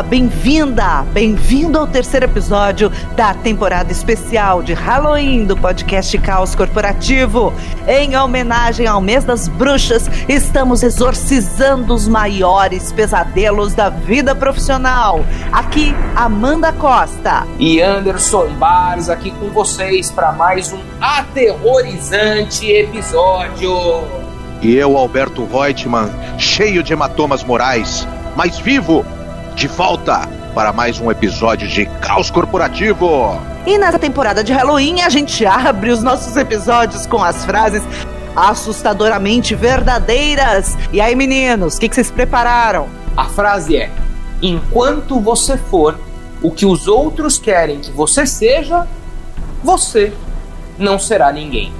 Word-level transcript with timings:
Olá, 0.00 0.08
bem-vinda, 0.08 1.02
bem-vindo 1.12 1.78
ao 1.78 1.86
terceiro 1.86 2.24
episódio 2.24 2.90
da 3.14 3.34
temporada 3.34 3.92
especial 3.92 4.62
de 4.62 4.72
Halloween 4.72 5.44
do 5.44 5.54
podcast 5.54 6.16
Caos 6.16 6.54
Corporativo. 6.54 7.52
Em 7.86 8.16
homenagem 8.16 8.86
ao 8.86 8.98
mês 9.02 9.24
das 9.24 9.46
bruxas, 9.46 10.08
estamos 10.26 10.82
exorcizando 10.82 11.92
os 11.92 12.08
maiores 12.08 12.90
pesadelos 12.92 13.74
da 13.74 13.90
vida 13.90 14.34
profissional. 14.34 15.22
Aqui, 15.52 15.94
Amanda 16.16 16.72
Costa 16.72 17.46
e 17.58 17.82
Anderson 17.82 18.48
Barros 18.54 19.10
aqui 19.10 19.30
com 19.32 19.50
vocês 19.50 20.10
para 20.10 20.32
mais 20.32 20.72
um 20.72 20.80
aterrorizante 20.98 22.72
episódio. 22.72 23.70
E 24.62 24.76
eu, 24.76 24.96
Alberto 24.96 25.44
Reutemann, 25.44 26.08
cheio 26.38 26.82
de 26.82 26.94
hematomas 26.94 27.44
morais 27.44 28.08
mais 28.34 28.58
vivo, 28.58 29.04
de 29.60 29.68
volta 29.68 30.26
para 30.54 30.72
mais 30.72 30.98
um 31.00 31.10
episódio 31.10 31.68
de 31.68 31.84
Caos 32.00 32.30
Corporativo. 32.30 33.38
E 33.66 33.76
nessa 33.76 33.98
temporada 33.98 34.42
de 34.42 34.54
Halloween, 34.54 35.02
a 35.02 35.10
gente 35.10 35.44
abre 35.44 35.90
os 35.90 36.02
nossos 36.02 36.34
episódios 36.34 37.06
com 37.06 37.22
as 37.22 37.44
frases 37.44 37.82
assustadoramente 38.34 39.54
verdadeiras. 39.54 40.78
E 40.90 40.98
aí, 40.98 41.14
meninos, 41.14 41.76
o 41.76 41.78
que, 41.78 41.90
que 41.90 41.94
vocês 41.94 42.10
prepararam? 42.10 42.88
A 43.14 43.26
frase 43.26 43.76
é: 43.76 43.90
Enquanto 44.40 45.20
você 45.20 45.58
for 45.58 46.00
o 46.40 46.50
que 46.50 46.64
os 46.64 46.88
outros 46.88 47.38
querem 47.38 47.80
que 47.80 47.90
você 47.90 48.24
seja, 48.24 48.86
você 49.62 50.10
não 50.78 50.98
será 50.98 51.30
ninguém. 51.30 51.70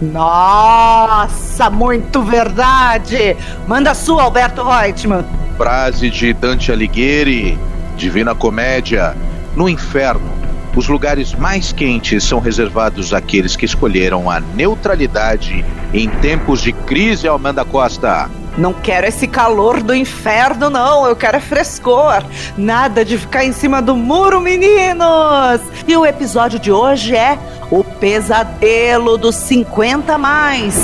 Nossa, 0.00 1.68
muito 1.68 2.22
verdade! 2.22 3.36
Manda 3.66 3.94
sua, 3.94 4.22
Alberto 4.22 4.62
Reutemann. 4.62 5.24
Frase 5.56 6.08
de 6.08 6.32
Dante 6.32 6.72
Alighieri, 6.72 7.58
Divina 7.96 8.34
Comédia. 8.34 9.14
No 9.54 9.68
inferno, 9.68 10.30
os 10.74 10.88
lugares 10.88 11.34
mais 11.34 11.72
quentes 11.72 12.24
são 12.24 12.38
reservados 12.38 13.12
àqueles 13.12 13.56
que 13.56 13.64
escolheram 13.64 14.30
a 14.30 14.40
neutralidade 14.40 15.64
em 15.92 16.08
tempos 16.08 16.62
de 16.62 16.72
crise, 16.72 17.28
Amanda 17.28 17.64
Costa. 17.64 18.30
Não 18.56 18.72
quero 18.72 19.06
esse 19.06 19.26
calor 19.26 19.82
do 19.82 19.94
inferno, 19.94 20.70
não. 20.70 21.06
Eu 21.06 21.16
quero 21.16 21.36
é 21.36 21.40
frescor. 21.40 22.22
Nada 22.56 23.04
de 23.04 23.16
ficar 23.16 23.44
em 23.44 23.52
cima 23.52 23.80
do 23.80 23.96
muro, 23.96 24.40
meninos. 24.40 25.60
E 25.86 25.96
o 25.96 26.04
episódio 26.04 26.58
de 26.58 26.70
hoje 26.70 27.14
é 27.14 27.38
pesadelo 28.00 29.18
dos 29.18 29.36
50 29.36 30.16
mais. 30.18 30.74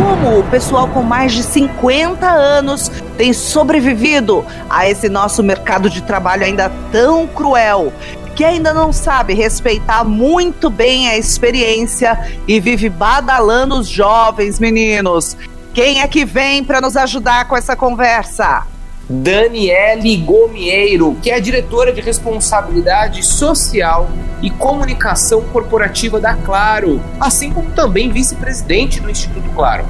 Como 0.00 0.38
o 0.38 0.44
pessoal 0.44 0.88
com 0.88 1.02
mais 1.02 1.32
de 1.32 1.42
50 1.42 2.26
anos 2.26 2.90
tem 3.18 3.32
sobrevivido 3.32 4.46
a 4.68 4.88
esse 4.88 5.08
nosso 5.08 5.42
mercado 5.42 5.90
de 5.90 6.00
trabalho 6.02 6.44
ainda 6.44 6.70
tão 6.90 7.26
cruel 7.26 7.92
que 8.34 8.44
ainda 8.44 8.72
não 8.72 8.90
sabe 8.90 9.34
respeitar 9.34 10.02
muito 10.04 10.70
bem 10.70 11.08
a 11.10 11.18
experiência 11.18 12.18
e 12.48 12.58
vive 12.58 12.88
badalando 12.88 13.74
os 13.74 13.86
jovens 13.86 14.58
meninos. 14.58 15.36
Quem 15.74 16.00
é 16.00 16.08
que 16.08 16.24
vem 16.24 16.64
para 16.64 16.80
nos 16.80 16.96
ajudar 16.96 17.46
com 17.46 17.56
essa 17.56 17.76
conversa? 17.76 18.62
Daniele 19.10 20.18
Gomieiro, 20.18 21.16
que 21.20 21.32
é 21.32 21.40
diretora 21.40 21.92
de 21.92 22.00
responsabilidade 22.00 23.24
social 23.24 24.08
e 24.40 24.48
comunicação 24.50 25.42
corporativa 25.42 26.20
da 26.20 26.34
Claro, 26.34 27.02
assim 27.18 27.52
como 27.52 27.68
também 27.72 28.08
vice-presidente 28.08 29.00
do 29.00 29.10
Instituto 29.10 29.50
Claro. 29.50 29.84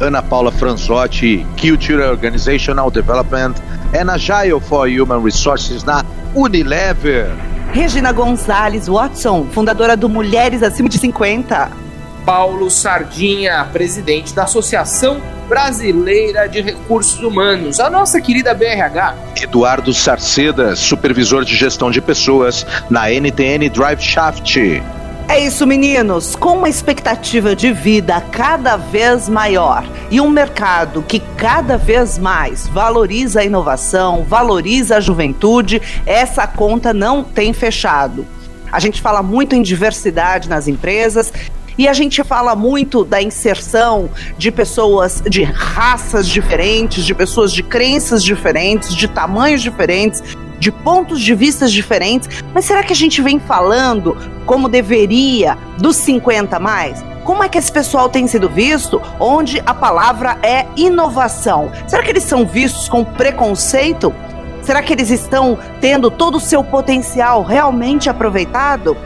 Ana 0.00 0.22
Paula 0.22 0.52
Franzotti, 0.52 1.44
Culture 1.60 2.00
Organizational 2.02 2.92
Development 2.92 3.54
and 3.92 4.08
Agile 4.12 4.60
for 4.60 4.88
Human 4.88 5.20
Resources 5.20 5.82
na 5.82 6.04
Unilever. 6.32 7.30
Regina 7.72 8.12
Gonzalez 8.12 8.86
Watson, 8.86 9.48
fundadora 9.50 9.96
do 9.96 10.08
Mulheres 10.08 10.62
Acima 10.62 10.88
de 10.88 10.96
50. 10.98 11.83
Paulo 12.24 12.70
Sardinha, 12.70 13.68
presidente 13.70 14.34
da 14.34 14.44
Associação 14.44 15.20
Brasileira 15.48 16.48
de 16.48 16.62
Recursos 16.62 17.22
Humanos, 17.22 17.78
a 17.78 17.90
nossa 17.90 18.18
querida 18.20 18.54
BRH. 18.54 19.14
Eduardo 19.42 19.92
Sarceda, 19.92 20.74
supervisor 20.74 21.44
de 21.44 21.54
gestão 21.54 21.90
de 21.90 22.00
pessoas 22.00 22.66
na 22.88 23.10
NTN 23.10 23.68
Drive 23.68 24.00
Shaft. 24.00 24.82
É 25.28 25.38
isso, 25.38 25.66
meninos. 25.66 26.34
Com 26.34 26.58
uma 26.58 26.68
expectativa 26.68 27.54
de 27.54 27.72
vida 27.72 28.20
cada 28.32 28.76
vez 28.76 29.28
maior 29.28 29.84
e 30.10 30.20
um 30.20 30.30
mercado 30.30 31.02
que 31.02 31.20
cada 31.36 31.76
vez 31.76 32.18
mais 32.18 32.66
valoriza 32.68 33.40
a 33.40 33.44
inovação, 33.44 34.24
valoriza 34.24 34.96
a 34.96 35.00
juventude, 35.00 35.80
essa 36.06 36.46
conta 36.46 36.94
não 36.94 37.22
tem 37.22 37.52
fechado. 37.52 38.26
A 38.70 38.80
gente 38.80 39.00
fala 39.00 39.22
muito 39.22 39.54
em 39.54 39.62
diversidade 39.62 40.48
nas 40.48 40.68
empresas 40.68 41.32
e 41.76 41.88
a 41.88 41.92
gente 41.92 42.22
fala 42.22 42.54
muito 42.54 43.04
da 43.04 43.22
inserção 43.22 44.08
de 44.38 44.50
pessoas 44.50 45.22
de 45.28 45.42
raças 45.42 46.28
diferentes, 46.28 47.04
de 47.04 47.14
pessoas 47.14 47.52
de 47.52 47.62
crenças 47.62 48.22
diferentes, 48.22 48.94
de 48.94 49.08
tamanhos 49.08 49.62
diferentes, 49.62 50.22
de 50.58 50.70
pontos 50.70 51.20
de 51.20 51.34
vista 51.34 51.66
diferentes. 51.66 52.42
Mas 52.52 52.64
será 52.64 52.82
que 52.82 52.92
a 52.92 52.96
gente 52.96 53.20
vem 53.20 53.38
falando 53.38 54.16
como 54.46 54.68
deveria 54.68 55.58
dos 55.78 55.96
50 55.96 56.58
mais? 56.58 57.04
Como 57.24 57.42
é 57.42 57.48
que 57.48 57.58
esse 57.58 57.72
pessoal 57.72 58.08
tem 58.08 58.26
sido 58.26 58.48
visto 58.48 59.00
onde 59.18 59.62
a 59.64 59.74
palavra 59.74 60.38
é 60.42 60.66
inovação? 60.76 61.72
Será 61.86 62.02
que 62.02 62.10
eles 62.10 62.24
são 62.24 62.46
vistos 62.46 62.88
com 62.88 63.04
preconceito? 63.04 64.14
Será 64.62 64.82
que 64.82 64.92
eles 64.92 65.10
estão 65.10 65.58
tendo 65.80 66.10
todo 66.10 66.36
o 66.36 66.40
seu 66.40 66.62
potencial 66.62 67.42
realmente 67.42 68.08
aproveitado? 68.08 68.96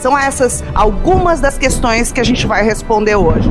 São 0.00 0.16
essas 0.18 0.62
algumas 0.74 1.40
das 1.40 1.56
questões 1.56 2.12
que 2.12 2.20
a 2.20 2.24
gente 2.24 2.46
vai 2.46 2.64
responder 2.64 3.16
hoje. 3.16 3.50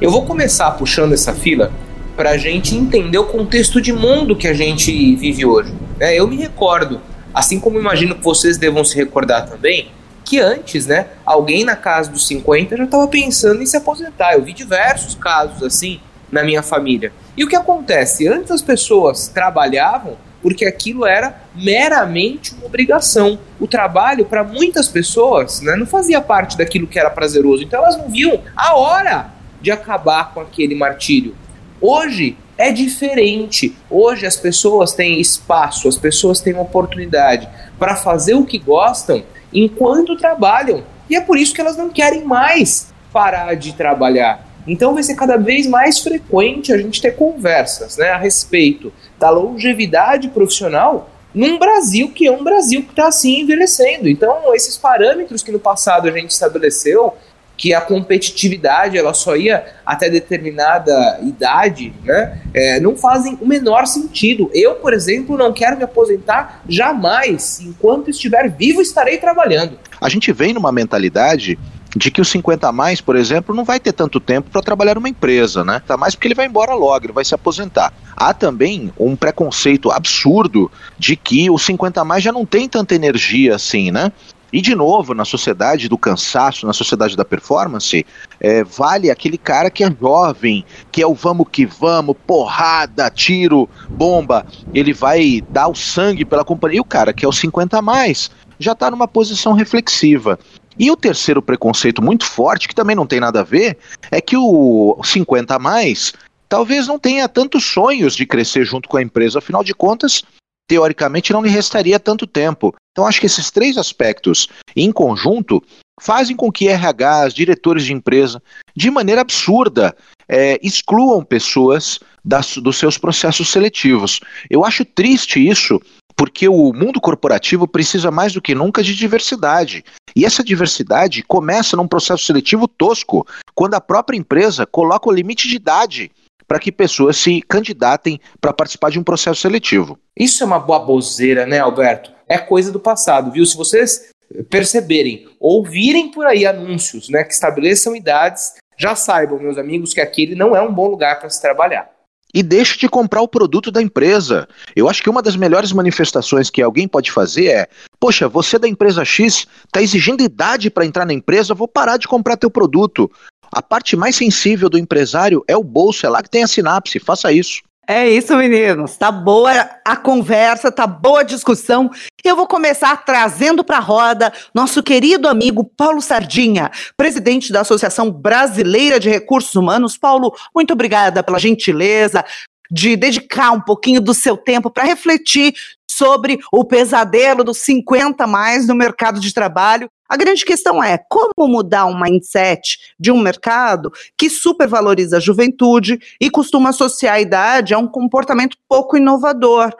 Eu 0.00 0.10
vou 0.10 0.24
começar 0.24 0.70
puxando 0.72 1.12
essa 1.12 1.32
fila 1.32 1.72
para 2.16 2.30
a 2.30 2.36
gente 2.36 2.74
entender 2.74 3.18
o 3.18 3.24
contexto 3.24 3.80
de 3.80 3.92
mundo 3.92 4.36
que 4.36 4.46
a 4.46 4.54
gente 4.54 5.16
vive 5.16 5.44
hoje. 5.44 5.72
É, 5.98 6.14
eu 6.14 6.26
me 6.28 6.36
recordo, 6.36 7.00
assim 7.34 7.58
como 7.58 7.78
imagino 7.78 8.14
que 8.14 8.22
vocês 8.22 8.56
devam 8.56 8.84
se 8.84 8.96
recordar 8.96 9.48
também, 9.48 9.90
que 10.24 10.38
antes, 10.38 10.86
né, 10.86 11.06
alguém 11.24 11.64
na 11.64 11.74
casa 11.74 12.10
dos 12.10 12.26
50 12.26 12.76
já 12.76 12.84
estava 12.84 13.08
pensando 13.08 13.62
em 13.62 13.66
se 13.66 13.76
aposentar. 13.76 14.34
Eu 14.34 14.42
vi 14.42 14.52
diversos 14.52 15.14
casos 15.14 15.62
assim 15.62 16.00
na 16.30 16.42
minha 16.42 16.62
família. 16.62 17.12
E 17.36 17.42
o 17.42 17.48
que 17.48 17.56
acontece? 17.56 18.28
Antes 18.28 18.50
as 18.50 18.62
pessoas 18.62 19.28
trabalhavam 19.28 20.16
porque 20.42 20.64
aquilo 20.64 21.06
era 21.06 21.42
meramente 21.54 22.54
uma 22.54 22.66
obrigação. 22.66 23.38
O 23.58 23.66
trabalho, 23.66 24.24
para 24.24 24.44
muitas 24.44 24.88
pessoas, 24.88 25.60
né, 25.60 25.74
não 25.76 25.86
fazia 25.86 26.20
parte 26.20 26.56
daquilo 26.56 26.86
que 26.86 26.98
era 26.98 27.10
prazeroso. 27.10 27.62
Então 27.62 27.80
elas 27.80 27.96
não 27.96 28.08
viam 28.08 28.40
a 28.56 28.76
hora 28.76 29.32
de 29.60 29.70
acabar 29.70 30.32
com 30.32 30.40
aquele 30.40 30.74
martírio. 30.74 31.34
Hoje 31.80 32.36
é 32.56 32.72
diferente. 32.72 33.76
Hoje 33.88 34.26
as 34.26 34.36
pessoas 34.36 34.92
têm 34.92 35.20
espaço, 35.20 35.88
as 35.88 35.96
pessoas 35.96 36.40
têm 36.40 36.58
oportunidade 36.58 37.48
para 37.78 37.96
fazer 37.96 38.34
o 38.34 38.44
que 38.44 38.58
gostam 38.58 39.22
enquanto 39.52 40.16
trabalham. 40.16 40.82
E 41.08 41.16
é 41.16 41.20
por 41.20 41.38
isso 41.38 41.54
que 41.54 41.60
elas 41.60 41.76
não 41.76 41.88
querem 41.88 42.24
mais 42.24 42.92
parar 43.12 43.54
de 43.54 43.72
trabalhar. 43.72 44.47
Então 44.68 44.92
vai 44.92 45.02
ser 45.02 45.14
cada 45.14 45.36
vez 45.36 45.66
mais 45.66 45.98
frequente 45.98 46.72
a 46.72 46.78
gente 46.78 47.00
ter 47.00 47.16
conversas 47.16 47.96
né, 47.96 48.10
a 48.10 48.18
respeito 48.18 48.92
da 49.18 49.30
longevidade 49.30 50.28
profissional 50.28 51.10
num 51.34 51.58
Brasil 51.58 52.10
que 52.10 52.26
é 52.26 52.32
um 52.32 52.44
Brasil 52.44 52.82
que 52.82 52.90
está 52.90 53.08
assim 53.08 53.40
envelhecendo. 53.40 54.08
Então, 54.08 54.54
esses 54.54 54.76
parâmetros 54.76 55.42
que 55.42 55.52
no 55.52 55.58
passado 55.58 56.08
a 56.08 56.10
gente 56.10 56.30
estabeleceu, 56.30 57.14
que 57.56 57.74
a 57.74 57.80
competitividade 57.80 58.96
ela 58.96 59.12
só 59.12 59.36
ia 59.36 59.74
até 59.84 60.08
determinada 60.08 61.18
idade, 61.22 61.92
né, 62.04 62.40
é, 62.54 62.78
não 62.78 62.96
fazem 62.96 63.36
o 63.40 63.46
menor 63.46 63.86
sentido. 63.86 64.48
Eu, 64.54 64.76
por 64.76 64.94
exemplo, 64.94 65.36
não 65.36 65.52
quero 65.52 65.76
me 65.76 65.82
aposentar 65.82 66.62
jamais. 66.68 67.60
Enquanto 67.60 68.10
estiver 68.10 68.48
vivo, 68.48 68.80
estarei 68.80 69.18
trabalhando. 69.18 69.76
A 70.00 70.08
gente 70.08 70.32
vem 70.32 70.54
numa 70.54 70.70
mentalidade 70.70 71.58
de 71.98 72.12
que 72.12 72.20
o 72.20 72.24
50 72.24 72.68
a 72.68 72.72
mais, 72.72 73.00
por 73.00 73.16
exemplo, 73.16 73.54
não 73.54 73.64
vai 73.64 73.80
ter 73.80 73.92
tanto 73.92 74.20
tempo 74.20 74.50
para 74.50 74.62
trabalhar 74.62 74.94
numa 74.94 75.08
empresa, 75.08 75.64
né? 75.64 75.82
Tá 75.84 75.96
mais 75.96 76.14
porque 76.14 76.28
ele 76.28 76.34
vai 76.34 76.46
embora 76.46 76.72
logo, 76.72 77.06
ele 77.06 77.12
vai 77.12 77.24
se 77.24 77.34
aposentar. 77.34 77.92
Há 78.16 78.32
também 78.32 78.92
um 78.96 79.16
preconceito 79.16 79.90
absurdo 79.90 80.70
de 80.96 81.16
que 81.16 81.50
o 81.50 81.58
50 81.58 82.00
a 82.00 82.04
mais 82.04 82.22
já 82.22 82.30
não 82.30 82.46
tem 82.46 82.68
tanta 82.68 82.94
energia 82.94 83.56
assim, 83.56 83.90
né? 83.90 84.12
E 84.50 84.62
de 84.62 84.74
novo, 84.74 85.12
na 85.12 85.26
sociedade 85.26 85.88
do 85.88 85.98
cansaço, 85.98 86.66
na 86.66 86.72
sociedade 86.72 87.16
da 87.16 87.24
performance, 87.24 88.06
é, 88.40 88.64
vale 88.64 89.10
aquele 89.10 89.36
cara 89.36 89.68
que 89.70 89.84
é 89.84 89.94
jovem, 90.00 90.64
que 90.90 91.02
é 91.02 91.06
o 91.06 91.14
vamos 91.14 91.48
que 91.50 91.66
vamos, 91.66 92.16
porrada, 92.26 93.10
tiro, 93.10 93.68
bomba. 93.90 94.46
Ele 94.72 94.94
vai 94.94 95.42
dar 95.50 95.68
o 95.68 95.74
sangue 95.74 96.24
pela 96.24 96.44
companhia. 96.44 96.78
E 96.78 96.80
o 96.80 96.84
cara 96.84 97.12
que 97.12 97.26
é 97.26 97.28
o 97.28 97.32
50 97.32 97.76
a 97.76 97.82
mais 97.82 98.30
já 98.58 98.72
está 98.72 98.90
numa 98.90 99.06
posição 99.06 99.52
reflexiva. 99.52 100.38
E 100.78 100.90
o 100.90 100.96
terceiro 100.96 101.42
preconceito 101.42 102.00
muito 102.00 102.24
forte, 102.24 102.68
que 102.68 102.74
também 102.74 102.94
não 102.94 103.06
tem 103.06 103.20
nada 103.20 103.40
a 103.40 103.44
ver, 103.44 103.78
é 104.10 104.20
que 104.20 104.36
o 104.36 105.00
50 105.02 105.54
a 105.54 105.58
mais 105.58 106.12
talvez 106.48 106.86
não 106.86 106.98
tenha 106.98 107.28
tantos 107.28 107.64
sonhos 107.64 108.16
de 108.16 108.24
crescer 108.24 108.64
junto 108.64 108.88
com 108.88 108.96
a 108.96 109.02
empresa, 109.02 109.38
afinal 109.38 109.62
de 109.62 109.74
contas, 109.74 110.22
teoricamente 110.68 111.32
não 111.32 111.42
lhe 111.42 111.48
restaria 111.48 111.98
tanto 111.98 112.26
tempo. 112.26 112.74
Então 112.92 113.06
acho 113.06 113.20
que 113.20 113.26
esses 113.26 113.50
três 113.50 113.76
aspectos 113.76 114.48
em 114.76 114.92
conjunto 114.92 115.62
fazem 116.00 116.36
com 116.36 116.52
que 116.52 116.68
RHs, 116.68 117.34
diretores 117.34 117.84
de 117.84 117.92
empresa, 117.92 118.40
de 118.76 118.90
maneira 118.90 119.20
absurda, 119.20 119.96
é, 120.28 120.58
excluam 120.62 121.24
pessoas 121.24 121.98
das, 122.24 122.56
dos 122.58 122.76
seus 122.76 122.98
processos 122.98 123.50
seletivos. 123.50 124.20
Eu 124.48 124.64
acho 124.64 124.84
triste 124.84 125.46
isso, 125.46 125.80
porque 126.18 126.48
o 126.48 126.72
mundo 126.72 127.00
corporativo 127.00 127.68
precisa 127.68 128.10
mais 128.10 128.32
do 128.32 128.42
que 128.42 128.52
nunca 128.52 128.82
de 128.82 128.92
diversidade. 128.96 129.84
E 130.16 130.24
essa 130.24 130.42
diversidade 130.42 131.22
começa 131.22 131.76
num 131.76 131.86
processo 131.86 132.24
seletivo 132.24 132.66
tosco, 132.66 133.24
quando 133.54 133.74
a 133.74 133.80
própria 133.80 134.16
empresa 134.16 134.66
coloca 134.66 135.08
o 135.08 135.12
limite 135.12 135.46
de 135.46 135.54
idade 135.54 136.10
para 136.48 136.58
que 136.58 136.72
pessoas 136.72 137.16
se 137.18 137.40
candidatem 137.42 138.18
para 138.40 138.52
participar 138.52 138.90
de 138.90 138.98
um 138.98 139.04
processo 139.04 139.40
seletivo. 139.40 139.96
Isso 140.18 140.42
é 140.42 140.46
uma 140.46 140.58
baboseira, 140.58 141.46
né, 141.46 141.60
Alberto? 141.60 142.10
É 142.26 142.36
coisa 142.36 142.72
do 142.72 142.80
passado, 142.80 143.30
viu? 143.30 143.46
Se 143.46 143.56
vocês 143.56 144.10
perceberem, 144.50 145.28
ouvirem 145.38 146.10
por 146.10 146.26
aí 146.26 146.44
anúncios 146.44 147.08
né, 147.08 147.22
que 147.22 147.32
estabeleçam 147.32 147.94
idades, 147.94 148.54
já 148.76 148.96
saibam, 148.96 149.38
meus 149.38 149.56
amigos, 149.56 149.94
que 149.94 150.00
aquele 150.00 150.34
não 150.34 150.56
é 150.56 150.60
um 150.60 150.72
bom 150.72 150.88
lugar 150.88 151.20
para 151.20 151.30
se 151.30 151.40
trabalhar. 151.40 151.90
E 152.34 152.42
deixe 152.42 152.78
de 152.78 152.88
comprar 152.88 153.22
o 153.22 153.28
produto 153.28 153.70
da 153.70 153.80
empresa. 153.80 154.46
Eu 154.76 154.88
acho 154.88 155.02
que 155.02 155.08
uma 155.08 155.22
das 155.22 155.34
melhores 155.34 155.72
manifestações 155.72 156.50
que 156.50 156.62
alguém 156.62 156.86
pode 156.86 157.10
fazer 157.10 157.46
é: 157.46 157.68
poxa, 157.98 158.28
você 158.28 158.58
da 158.58 158.68
empresa 158.68 159.04
X 159.04 159.46
está 159.66 159.80
exigindo 159.80 160.22
idade 160.22 160.70
para 160.70 160.84
entrar 160.84 161.06
na 161.06 161.14
empresa, 161.14 161.54
vou 161.54 161.68
parar 161.68 161.96
de 161.96 162.06
comprar 162.06 162.36
teu 162.36 162.50
produto. 162.50 163.10
A 163.50 163.62
parte 163.62 163.96
mais 163.96 164.16
sensível 164.16 164.68
do 164.68 164.78
empresário 164.78 165.42
é 165.48 165.56
o 165.56 165.64
bolso, 165.64 166.04
é 166.04 166.08
lá 166.08 166.22
que 166.22 166.28
tem 166.28 166.42
a 166.42 166.46
sinapse. 166.46 166.98
Faça 166.98 167.32
isso. 167.32 167.62
É 167.90 168.06
isso, 168.06 168.36
meninos. 168.36 168.98
Tá 168.98 169.10
boa 169.10 169.50
a 169.82 169.96
conversa, 169.96 170.70
tá 170.70 170.86
boa 170.86 171.20
a 171.20 171.22
discussão. 171.22 171.90
Eu 172.22 172.36
vou 172.36 172.46
começar 172.46 172.94
trazendo 173.02 173.64
para 173.64 173.78
a 173.78 173.80
roda 173.80 174.30
nosso 174.54 174.82
querido 174.82 175.26
amigo 175.26 175.64
Paulo 175.64 176.02
Sardinha, 176.02 176.70
presidente 176.98 177.50
da 177.50 177.62
Associação 177.62 178.10
Brasileira 178.10 179.00
de 179.00 179.08
Recursos 179.08 179.54
Humanos. 179.54 179.96
Paulo, 179.96 180.34
muito 180.54 180.74
obrigada 180.74 181.22
pela 181.22 181.38
gentileza 181.38 182.22
de 182.70 182.94
dedicar 182.94 183.52
um 183.52 183.60
pouquinho 183.62 184.02
do 184.02 184.12
seu 184.12 184.36
tempo 184.36 184.70
para 184.70 184.84
refletir 184.84 185.54
sobre 185.90 186.38
o 186.52 186.66
pesadelo 186.66 187.42
dos 187.42 187.56
50 187.62 188.26
mais 188.26 188.66
no 188.66 188.74
mercado 188.74 189.18
de 189.18 189.32
trabalho. 189.32 189.88
A 190.08 190.16
grande 190.16 190.44
questão 190.44 190.82
é 190.82 190.96
como 190.96 191.48
mudar 191.48 191.84
um 191.84 192.00
mindset 192.00 192.94
de 192.98 193.12
um 193.12 193.20
mercado 193.20 193.92
que 194.16 194.30
supervaloriza 194.30 195.18
a 195.18 195.20
juventude 195.20 195.98
e 196.18 196.30
costuma 196.30 196.70
associar 196.70 197.16
a 197.16 197.20
idade 197.20 197.74
a 197.74 197.78
um 197.78 197.86
comportamento 197.86 198.56
pouco 198.66 198.96
inovador. 198.96 199.70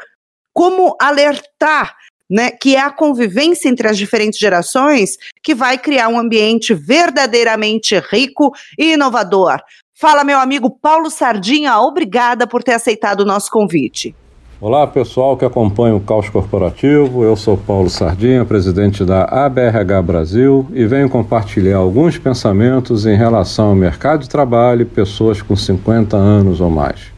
Como 0.53 0.95
alertar 1.01 1.97
né, 2.31 2.51
que 2.51 2.77
é 2.77 2.81
a 2.81 2.91
convivência 2.91 3.69
entre 3.71 3.89
as 3.89 3.97
diferentes 3.97 4.39
gerações 4.39 5.17
que 5.43 5.55
vai 5.55 5.79
criar 5.79 6.09
um 6.09 6.19
ambiente 6.19 6.75
verdadeiramente 6.75 7.99
rico 7.99 8.53
e 8.79 8.93
inovador. 8.93 9.59
Fala, 9.95 10.25
meu 10.25 10.39
amigo 10.39 10.71
Paulo 10.71 11.11
Sardinha, 11.11 11.79
obrigada 11.81 12.47
por 12.47 12.63
ter 12.63 12.75
aceitado 12.75 13.21
o 13.21 13.25
nosso 13.25 13.51
convite. 13.51 14.15
Olá 14.60 14.88
pessoal 14.88 15.37
que 15.37 15.44
acompanha 15.44 15.94
o 15.94 16.00
Caos 16.00 16.28
Corporativo, 16.28 17.22
eu 17.22 17.37
sou 17.37 17.56
Paulo 17.56 17.88
Sardinha, 17.88 18.44
presidente 18.44 19.05
da 19.05 19.22
ABRH 19.22 20.02
Brasil 20.02 20.66
e 20.72 20.84
venho 20.84 21.08
compartilhar 21.08 21.76
alguns 21.76 22.19
pensamentos 22.19 23.06
em 23.06 23.16
relação 23.16 23.69
ao 23.69 23.76
mercado 23.76 24.22
de 24.22 24.28
trabalho 24.28 24.82
e 24.82 24.84
pessoas 24.84 25.40
com 25.40 25.55
50 25.55 26.16
anos 26.16 26.60
ou 26.60 26.69
mais. 26.69 27.12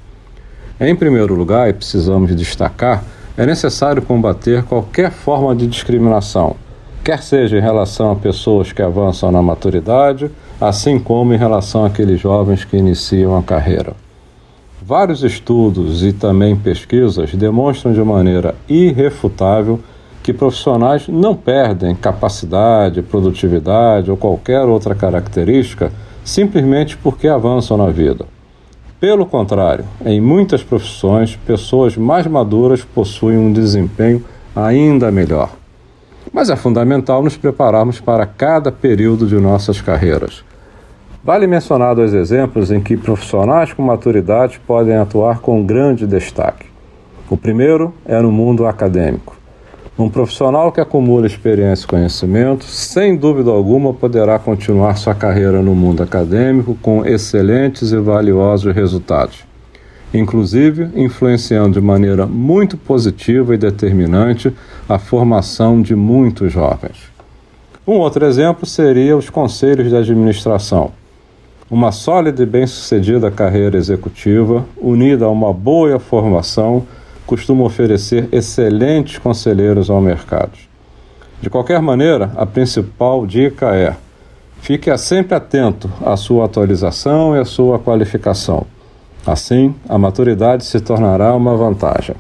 Em 0.79 0.95
primeiro 0.95 1.35
lugar, 1.35 1.71
e 1.71 1.73
precisamos 1.73 2.37
destacar, 2.37 3.03
é 3.39 3.47
necessário 3.47 4.03
combater 4.03 4.63
qualquer 4.65 5.11
forma 5.11 5.57
de 5.57 5.67
discriminação, 5.67 6.57
quer 7.03 7.23
seja 7.23 7.57
em 7.57 7.63
relação 7.63 8.13
a 8.13 8.17
pessoas 8.17 8.71
que 8.71 8.83
avançam 8.83 9.33
na 9.33 9.41
maturidade, 9.41 10.31
assim 10.61 10.99
como 10.99 11.33
em 11.33 11.39
relação 11.39 11.87
àqueles 11.87 12.21
jovens 12.21 12.65
que 12.65 12.77
iniciam 12.77 13.35
a 13.35 13.43
carreira. 13.43 13.95
Vários 14.83 15.23
estudos 15.23 16.03
e 16.03 16.11
também 16.11 16.57
pesquisas 16.57 17.35
demonstram 17.35 17.93
de 17.93 18.03
maneira 18.03 18.55
irrefutável 18.67 19.79
que 20.23 20.33
profissionais 20.33 21.07
não 21.07 21.35
perdem 21.35 21.95
capacidade, 21.95 23.03
produtividade 23.03 24.11
ou 24.11 24.17
qualquer 24.17 24.63
outra 24.63 24.95
característica 24.95 25.93
simplesmente 26.25 26.97
porque 26.97 27.29
avançam 27.29 27.77
na 27.77 27.91
vida. 27.91 28.25
Pelo 28.99 29.27
contrário, 29.27 29.85
em 30.05 30.19
muitas 30.19 30.63
profissões, 30.63 31.37
pessoas 31.37 31.97
mais 31.97 32.27
maduras 32.27 32.83
possuem 32.83 33.37
um 33.37 33.53
desempenho 33.53 34.25
ainda 34.57 35.11
melhor. 35.11 35.51
Mas 36.33 36.49
é 36.49 36.57
fundamental 36.57 37.23
nos 37.23 37.37
prepararmos 37.37 38.01
para 38.01 38.25
cada 38.25 38.73
período 38.73 39.27
de 39.27 39.37
nossas 39.37 39.81
carreiras. 39.83 40.43
Vale 41.23 41.47
mencionar 41.47 41.95
dois 41.95 42.15
exemplos 42.15 42.71
em 42.71 42.81
que 42.81 42.97
profissionais 42.97 43.75
com 43.75 43.83
maturidade 43.83 44.59
podem 44.67 44.97
atuar 44.97 45.41
com 45.41 45.63
grande 45.63 46.07
destaque. 46.07 46.65
O 47.29 47.37
primeiro 47.37 47.93
é 48.07 48.19
no 48.23 48.33
mundo 48.33 48.65
acadêmico. 48.65 49.37
Um 49.99 50.09
profissional 50.09 50.73
que 50.73 50.81
acumula 50.81 51.27
experiência 51.27 51.85
e 51.85 51.89
conhecimento, 51.89 52.65
sem 52.65 53.19
dúvida 53.19 53.51
alguma, 53.51 53.93
poderá 53.93 54.39
continuar 54.39 54.97
sua 54.97 55.15
carreira 55.15 55.61
no 55.61 55.75
mundo 55.75 56.03
acadêmico 56.03 56.75
com 56.81 57.05
excelentes 57.05 57.93
e 57.93 57.99
valiosos 57.99 58.75
resultados, 58.75 59.45
inclusive 60.15 60.89
influenciando 60.95 61.79
de 61.79 61.83
maneira 61.83 62.25
muito 62.27 62.79
positiva 62.79 63.55
e 63.55 63.59
determinante 63.59 64.51
a 64.89 64.99
formação 64.99 65.83
de 65.83 65.95
muitos 65.95 66.51
jovens. 66.51 66.97
Um 67.87 67.99
outro 67.99 68.25
exemplo 68.25 68.65
seria 68.65 69.15
os 69.15 69.29
conselhos 69.29 69.91
de 69.91 69.97
administração 69.97 70.93
uma 71.71 71.93
sólida 71.93 72.43
e 72.43 72.47
bem-sucedida 72.47 73.31
carreira 73.31 73.77
executiva, 73.77 74.67
unida 74.77 75.25
a 75.25 75.31
uma 75.31 75.53
boa 75.53 76.01
formação, 76.01 76.85
costuma 77.25 77.63
oferecer 77.65 78.29
excelentes 78.33 79.19
conselheiros 79.19 79.89
ao 79.89 80.01
mercado. 80.01 80.59
De 81.41 81.49
qualquer 81.49 81.81
maneira, 81.81 82.33
a 82.37 82.45
principal 82.45 83.25
dica 83.25 83.75
é: 83.77 83.97
fique 84.61 84.95
sempre 84.99 85.37
atento 85.37 85.89
à 86.05 86.17
sua 86.17 86.47
atualização 86.47 87.37
e 87.37 87.39
à 87.39 87.45
sua 87.45 87.79
qualificação. 87.79 88.67
Assim, 89.25 89.73
a 89.89 89.97
maturidade 89.97 90.65
se 90.65 90.81
tornará 90.81 91.35
uma 91.35 91.57
vantagem. 91.57 92.17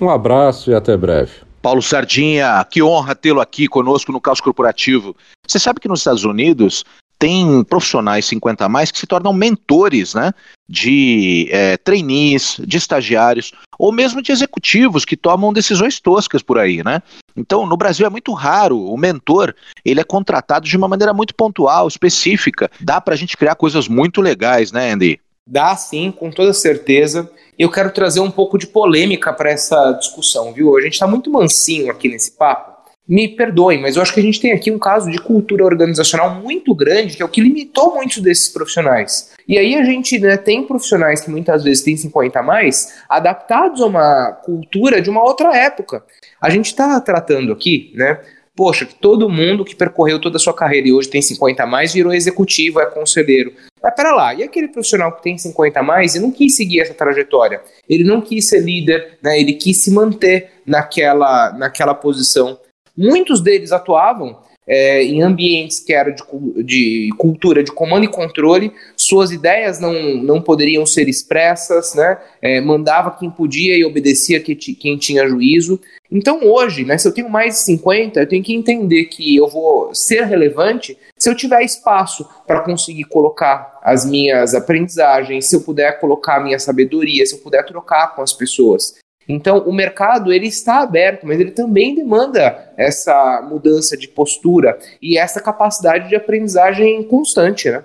Um 0.00 0.08
abraço 0.08 0.70
e 0.70 0.74
até 0.74 0.96
breve. 0.96 1.32
Paulo 1.60 1.82
Sardinha, 1.82 2.64
que 2.68 2.82
honra 2.82 3.14
tê-lo 3.14 3.40
aqui 3.40 3.68
conosco 3.68 4.10
no 4.12 4.20
Caos 4.20 4.40
Corporativo. 4.40 5.14
Você 5.46 5.58
sabe 5.58 5.80
que 5.80 5.88
nos 5.88 6.00
Estados 6.00 6.24
Unidos 6.24 6.84
tem 7.22 7.62
profissionais 7.62 8.24
50 8.24 8.64
a 8.64 8.68
mais 8.68 8.90
que 8.90 8.98
se 8.98 9.06
tornam 9.06 9.32
mentores, 9.32 10.12
né? 10.12 10.32
De 10.68 11.48
é, 11.52 11.76
trainees, 11.76 12.56
de 12.58 12.76
estagiários, 12.76 13.52
ou 13.78 13.92
mesmo 13.92 14.20
de 14.20 14.32
executivos 14.32 15.04
que 15.04 15.16
tomam 15.16 15.52
decisões 15.52 16.00
toscas 16.00 16.42
por 16.42 16.58
aí, 16.58 16.82
né? 16.82 17.00
Então, 17.36 17.64
no 17.64 17.76
Brasil 17.76 18.04
é 18.04 18.10
muito 18.10 18.32
raro 18.32 18.76
o 18.76 18.96
mentor, 18.96 19.54
ele 19.84 20.00
é 20.00 20.04
contratado 20.04 20.66
de 20.66 20.76
uma 20.76 20.88
maneira 20.88 21.14
muito 21.14 21.32
pontual, 21.32 21.86
específica. 21.86 22.68
Dá 22.80 23.00
para 23.00 23.14
a 23.14 23.16
gente 23.16 23.36
criar 23.36 23.54
coisas 23.54 23.86
muito 23.86 24.20
legais, 24.20 24.72
né, 24.72 24.90
Andy? 24.90 25.20
Dá 25.46 25.76
sim, 25.76 26.10
com 26.10 26.28
toda 26.28 26.52
certeza. 26.52 27.30
Eu 27.56 27.70
quero 27.70 27.92
trazer 27.92 28.18
um 28.18 28.32
pouco 28.32 28.58
de 28.58 28.66
polêmica 28.66 29.32
para 29.32 29.48
essa 29.48 29.92
discussão, 29.92 30.52
viu? 30.52 30.76
A 30.76 30.80
gente 30.80 30.94
está 30.94 31.06
muito 31.06 31.30
mansinho 31.30 31.88
aqui 31.88 32.08
nesse 32.08 32.32
papo 32.32 32.71
me 33.12 33.28
perdoem, 33.28 33.78
mas 33.78 33.96
eu 33.96 34.00
acho 34.00 34.14
que 34.14 34.20
a 34.20 34.22
gente 34.22 34.40
tem 34.40 34.52
aqui 34.52 34.70
um 34.70 34.78
caso 34.78 35.10
de 35.10 35.18
cultura 35.18 35.66
organizacional 35.66 36.36
muito 36.36 36.74
grande, 36.74 37.14
que 37.14 37.22
é 37.22 37.24
o 37.26 37.28
que 37.28 37.42
limitou 37.42 37.94
muitos 37.94 38.22
desses 38.22 38.48
profissionais. 38.48 39.34
E 39.46 39.58
aí 39.58 39.74
a 39.74 39.84
gente 39.84 40.18
né, 40.18 40.38
tem 40.38 40.66
profissionais 40.66 41.20
que 41.20 41.30
muitas 41.30 41.62
vezes 41.62 41.84
têm 41.84 41.94
50 41.94 42.40
a 42.40 42.42
mais, 42.42 43.02
adaptados 43.06 43.82
a 43.82 43.86
uma 43.86 44.32
cultura 44.42 45.02
de 45.02 45.10
uma 45.10 45.22
outra 45.22 45.54
época. 45.54 46.02
A 46.40 46.48
gente 46.48 46.66
está 46.66 46.98
tratando 47.02 47.52
aqui, 47.52 47.92
né? 47.94 48.18
Poxa, 48.56 48.86
que 48.86 48.94
todo 48.94 49.28
mundo 49.28 49.62
que 49.62 49.76
percorreu 49.76 50.18
toda 50.18 50.38
a 50.38 50.40
sua 50.40 50.54
carreira 50.54 50.88
e 50.88 50.92
hoje 50.92 51.10
tem 51.10 51.20
50 51.20 51.62
a 51.62 51.66
mais 51.66 51.92
virou 51.92 52.14
executivo, 52.14 52.80
é 52.80 52.86
conselheiro. 52.86 53.52
Mas 53.82 53.94
pera 53.94 54.14
lá, 54.14 54.32
e 54.32 54.42
aquele 54.42 54.68
profissional 54.68 55.12
que 55.12 55.22
tem 55.22 55.36
50 55.36 55.80
a 55.80 55.82
mais 55.82 56.14
e 56.14 56.20
não 56.20 56.30
quis 56.30 56.56
seguir 56.56 56.80
essa 56.80 56.94
trajetória? 56.94 57.60
Ele 57.86 58.04
não 58.04 58.22
quis 58.22 58.48
ser 58.48 58.60
líder, 58.60 59.18
né? 59.22 59.38
ele 59.38 59.52
quis 59.52 59.78
se 59.78 59.90
manter 59.90 60.50
naquela, 60.66 61.52
naquela 61.52 61.94
posição 61.94 62.58
Muitos 62.96 63.40
deles 63.40 63.72
atuavam 63.72 64.38
é, 64.66 65.02
em 65.02 65.22
ambientes 65.22 65.80
que 65.80 65.92
eram 65.92 66.14
de, 66.14 66.62
de, 66.62 67.10
cultura 67.18 67.62
de 67.62 67.72
comando 67.72 68.04
e 68.04 68.08
controle, 68.08 68.72
suas 68.96 69.32
ideias 69.32 69.80
não, 69.80 69.92
não 70.22 70.40
poderiam 70.40 70.86
ser 70.86 71.08
expressas, 71.08 71.94
né? 71.94 72.18
É, 72.40 72.60
mandava 72.60 73.10
quem 73.10 73.30
podia 73.30 73.76
e 73.76 73.84
obedecia 73.84 74.40
que, 74.40 74.54
quem 74.54 74.96
tinha 74.96 75.26
juízo. 75.26 75.80
Então 76.10 76.40
hoje, 76.44 76.84
né, 76.84 76.96
se 76.98 77.08
eu 77.08 77.12
tenho 77.12 77.28
mais 77.28 77.54
de 77.54 77.60
50, 77.60 78.20
eu 78.20 78.28
tenho 78.28 78.44
que 78.44 78.54
entender 78.54 79.06
que 79.06 79.34
eu 79.34 79.48
vou 79.48 79.94
ser 79.94 80.24
relevante 80.24 80.96
se 81.18 81.28
eu 81.30 81.34
tiver 81.34 81.62
espaço 81.62 82.28
para 82.46 82.60
conseguir 82.60 83.04
colocar 83.04 83.80
as 83.82 84.04
minhas 84.04 84.54
aprendizagens, 84.54 85.46
se 85.46 85.56
eu 85.56 85.62
puder 85.62 85.98
colocar 85.98 86.36
a 86.36 86.40
minha 86.40 86.58
sabedoria, 86.58 87.24
se 87.24 87.34
eu 87.34 87.38
puder 87.38 87.64
trocar 87.64 88.14
com 88.14 88.22
as 88.22 88.32
pessoas. 88.32 88.94
Então, 89.32 89.58
o 89.58 89.72
mercado 89.72 90.32
ele 90.32 90.46
está 90.46 90.82
aberto, 90.82 91.26
mas 91.26 91.40
ele 91.40 91.52
também 91.52 91.94
demanda 91.94 92.72
essa 92.76 93.40
mudança 93.48 93.96
de 93.96 94.06
postura 94.06 94.78
e 95.00 95.16
essa 95.16 95.40
capacidade 95.40 96.08
de 96.08 96.14
aprendizagem 96.14 97.02
constante, 97.04 97.70
né? 97.70 97.84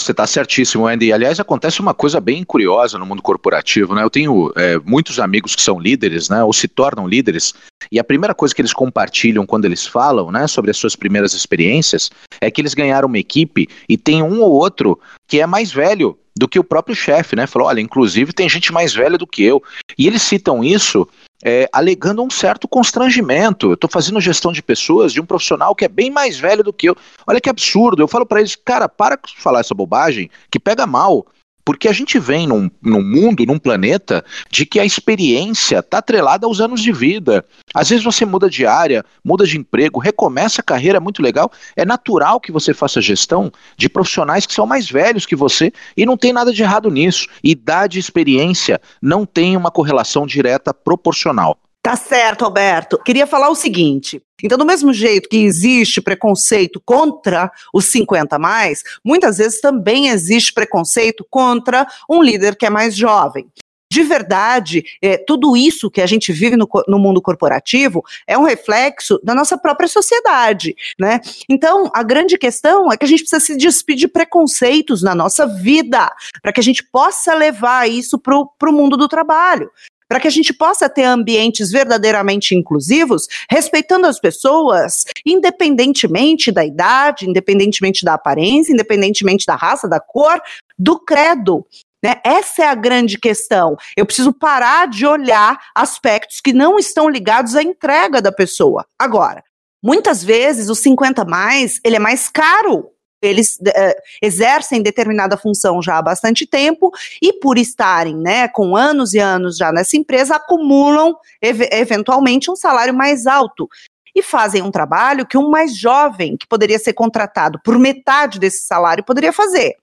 Você 0.00 0.12
está 0.12 0.26
certíssimo, 0.26 0.86
Andy. 0.86 1.12
Aliás, 1.12 1.40
acontece 1.40 1.80
uma 1.80 1.92
coisa 1.92 2.20
bem 2.20 2.44
curiosa 2.44 2.96
no 2.96 3.04
mundo 3.04 3.22
corporativo, 3.22 3.94
né? 3.94 4.02
Eu 4.02 4.10
tenho 4.10 4.52
é, 4.54 4.78
muitos 4.78 5.18
amigos 5.18 5.56
que 5.56 5.62
são 5.62 5.80
líderes, 5.80 6.28
né? 6.28 6.44
Ou 6.44 6.52
se 6.52 6.68
tornam 6.68 7.08
líderes, 7.08 7.54
e 7.90 7.98
a 7.98 8.04
primeira 8.04 8.34
coisa 8.34 8.54
que 8.54 8.60
eles 8.60 8.72
compartilham 8.72 9.44
quando 9.44 9.64
eles 9.64 9.86
falam, 9.86 10.30
né, 10.30 10.46
sobre 10.46 10.70
as 10.70 10.76
suas 10.76 10.96
primeiras 10.96 11.34
experiências, 11.34 12.10
é 12.40 12.50
que 12.50 12.60
eles 12.60 12.74
ganharam 12.74 13.08
uma 13.08 13.18
equipe 13.18 13.68
e 13.88 13.96
tem 13.96 14.22
um 14.22 14.40
ou 14.40 14.52
outro 14.52 14.98
que 15.26 15.40
é 15.40 15.46
mais 15.46 15.72
velho 15.72 16.18
do 16.36 16.46
que 16.46 16.58
o 16.58 16.64
próprio 16.64 16.94
chefe, 16.94 17.34
né? 17.34 17.46
Falou, 17.46 17.68
olha, 17.68 17.80
inclusive 17.80 18.32
tem 18.32 18.48
gente 18.48 18.72
mais 18.72 18.94
velha 18.94 19.16
do 19.16 19.26
que 19.26 19.42
eu. 19.42 19.62
E 19.96 20.06
eles 20.06 20.22
citam 20.22 20.62
isso 20.62 21.08
é, 21.42 21.68
alegando 21.72 22.22
um 22.22 22.30
certo 22.30 22.68
constrangimento. 22.68 23.68
Eu 23.68 23.74
estou 23.74 23.88
fazendo 23.90 24.20
gestão 24.20 24.52
de 24.52 24.62
pessoas 24.62 25.12
de 25.12 25.20
um 25.20 25.26
profissional 25.26 25.74
que 25.74 25.84
é 25.84 25.88
bem 25.88 26.10
mais 26.10 26.38
velho 26.38 26.62
do 26.62 26.72
que 26.72 26.88
eu. 26.88 26.96
Olha 27.26 27.40
que 27.40 27.48
absurdo. 27.48 28.02
Eu 28.02 28.08
falo 28.08 28.26
para 28.26 28.40
eles, 28.40 28.54
cara, 28.54 28.88
para 28.88 29.16
de 29.16 29.40
falar 29.40 29.60
essa 29.60 29.74
bobagem 29.74 30.30
que 30.50 30.60
pega 30.60 30.86
mal. 30.86 31.26
Porque 31.66 31.88
a 31.88 31.92
gente 31.92 32.16
vem 32.20 32.46
num, 32.46 32.70
num 32.80 33.02
mundo, 33.02 33.44
num 33.44 33.58
planeta, 33.58 34.24
de 34.48 34.64
que 34.64 34.78
a 34.78 34.84
experiência 34.84 35.80
está 35.80 35.98
atrelada 35.98 36.46
aos 36.46 36.60
anos 36.60 36.80
de 36.80 36.92
vida. 36.92 37.44
Às 37.74 37.88
vezes 37.88 38.04
você 38.04 38.24
muda 38.24 38.48
de 38.48 38.64
área, 38.64 39.04
muda 39.24 39.44
de 39.44 39.58
emprego, 39.58 39.98
recomeça 39.98 40.60
a 40.60 40.64
carreira, 40.64 40.98
é 40.98 41.00
muito 41.00 41.20
legal. 41.20 41.50
É 41.74 41.84
natural 41.84 42.38
que 42.38 42.52
você 42.52 42.72
faça 42.72 43.00
gestão 43.00 43.50
de 43.76 43.88
profissionais 43.88 44.46
que 44.46 44.54
são 44.54 44.64
mais 44.64 44.88
velhos 44.88 45.26
que 45.26 45.34
você 45.34 45.72
e 45.96 46.06
não 46.06 46.16
tem 46.16 46.32
nada 46.32 46.52
de 46.52 46.62
errado 46.62 46.88
nisso. 46.88 47.26
Idade 47.42 47.98
e 47.98 48.00
experiência 48.00 48.80
não 49.02 49.26
tem 49.26 49.56
uma 49.56 49.72
correlação 49.72 50.24
direta 50.24 50.72
proporcional. 50.72 51.58
Tá 51.86 51.94
certo, 51.94 52.44
Alberto. 52.44 52.98
Queria 52.98 53.28
falar 53.28 53.48
o 53.48 53.54
seguinte. 53.54 54.20
Então, 54.42 54.58
do 54.58 54.66
mesmo 54.66 54.92
jeito 54.92 55.28
que 55.28 55.44
existe 55.44 56.00
preconceito 56.00 56.82
contra 56.84 57.48
os 57.72 57.84
50 57.92 58.40
mais, 58.40 58.82
muitas 59.04 59.38
vezes 59.38 59.60
também 59.60 60.08
existe 60.08 60.52
preconceito 60.52 61.24
contra 61.30 61.86
um 62.10 62.20
líder 62.20 62.56
que 62.56 62.66
é 62.66 62.70
mais 62.70 62.96
jovem. 62.96 63.46
De 63.88 64.02
verdade, 64.02 64.82
é, 65.00 65.16
tudo 65.16 65.56
isso 65.56 65.88
que 65.88 66.00
a 66.00 66.06
gente 66.06 66.32
vive 66.32 66.56
no, 66.56 66.68
no, 66.88 66.98
mundo 66.98 67.22
corporativo 67.22 68.02
é 68.26 68.36
um 68.36 68.42
reflexo 68.42 69.20
da 69.22 69.32
nossa 69.32 69.56
própria 69.56 69.86
sociedade, 69.86 70.74
né? 70.98 71.20
Então, 71.48 71.88
a 71.94 72.02
grande 72.02 72.36
questão 72.36 72.90
é 72.90 72.96
que 72.96 73.04
a 73.04 73.08
gente 73.08 73.20
precisa 73.20 73.38
se 73.38 73.56
despedir 73.56 73.96
de 73.96 74.08
preconceitos 74.08 75.04
na 75.04 75.14
nossa 75.14 75.46
vida, 75.46 76.12
para 76.42 76.52
que 76.52 76.58
a 76.58 76.64
gente 76.64 76.82
possa 76.82 77.32
levar 77.32 77.88
isso 77.88 78.18
para 78.18 78.36
o 78.36 78.72
mundo 78.72 78.96
do 78.96 79.06
trabalho 79.06 79.70
para 80.08 80.20
que 80.20 80.28
a 80.28 80.30
gente 80.30 80.52
possa 80.52 80.88
ter 80.88 81.04
ambientes 81.04 81.70
verdadeiramente 81.70 82.54
inclusivos, 82.54 83.26
respeitando 83.50 84.06
as 84.06 84.20
pessoas, 84.20 85.04
independentemente 85.24 86.52
da 86.52 86.64
idade, 86.64 87.28
independentemente 87.28 88.04
da 88.04 88.14
aparência, 88.14 88.72
independentemente 88.72 89.46
da 89.46 89.56
raça, 89.56 89.88
da 89.88 90.00
cor, 90.00 90.40
do 90.78 90.98
credo. 90.98 91.66
Né? 92.02 92.20
Essa 92.24 92.62
é 92.62 92.66
a 92.66 92.74
grande 92.74 93.18
questão. 93.18 93.76
Eu 93.96 94.06
preciso 94.06 94.32
parar 94.32 94.86
de 94.86 95.06
olhar 95.06 95.58
aspectos 95.74 96.40
que 96.40 96.52
não 96.52 96.78
estão 96.78 97.08
ligados 97.08 97.56
à 97.56 97.62
entrega 97.62 98.22
da 98.22 98.30
pessoa. 98.30 98.86
Agora, 98.98 99.42
muitas 99.82 100.22
vezes 100.22 100.68
o 100.68 100.74
50 100.74 101.24
mais, 101.24 101.80
ele 101.84 101.96
é 101.96 102.00
mais 102.00 102.28
caro 102.28 102.90
eles 103.22 103.56
uh, 103.60 104.00
exercem 104.22 104.82
determinada 104.82 105.36
função 105.36 105.82
já 105.82 105.98
há 105.98 106.02
bastante 106.02 106.46
tempo 106.46 106.90
e 107.22 107.32
por 107.34 107.58
estarem, 107.58 108.16
né, 108.16 108.48
com 108.48 108.76
anos 108.76 109.14
e 109.14 109.18
anos 109.18 109.56
já 109.56 109.72
nessa 109.72 109.96
empresa, 109.96 110.36
acumulam 110.36 111.14
ev 111.40 111.62
eventualmente 111.72 112.50
um 112.50 112.56
salário 112.56 112.94
mais 112.94 113.26
alto 113.26 113.68
e 114.14 114.22
fazem 114.22 114.62
um 114.62 114.70
trabalho 114.70 115.26
que 115.26 115.36
um 115.36 115.50
mais 115.50 115.76
jovem, 115.76 116.38
que 116.38 116.46
poderia 116.46 116.78
ser 116.78 116.94
contratado 116.94 117.60
por 117.62 117.78
metade 117.78 118.38
desse 118.38 118.66
salário, 118.66 119.04
poderia 119.04 119.32
fazer. 119.32 119.74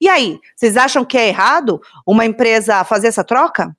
E 0.00 0.08
aí, 0.08 0.38
vocês 0.56 0.78
acham 0.78 1.04
que 1.04 1.18
é 1.18 1.28
errado 1.28 1.78
uma 2.06 2.24
empresa 2.24 2.82
fazer 2.84 3.08
essa 3.08 3.22
troca? 3.22 3.76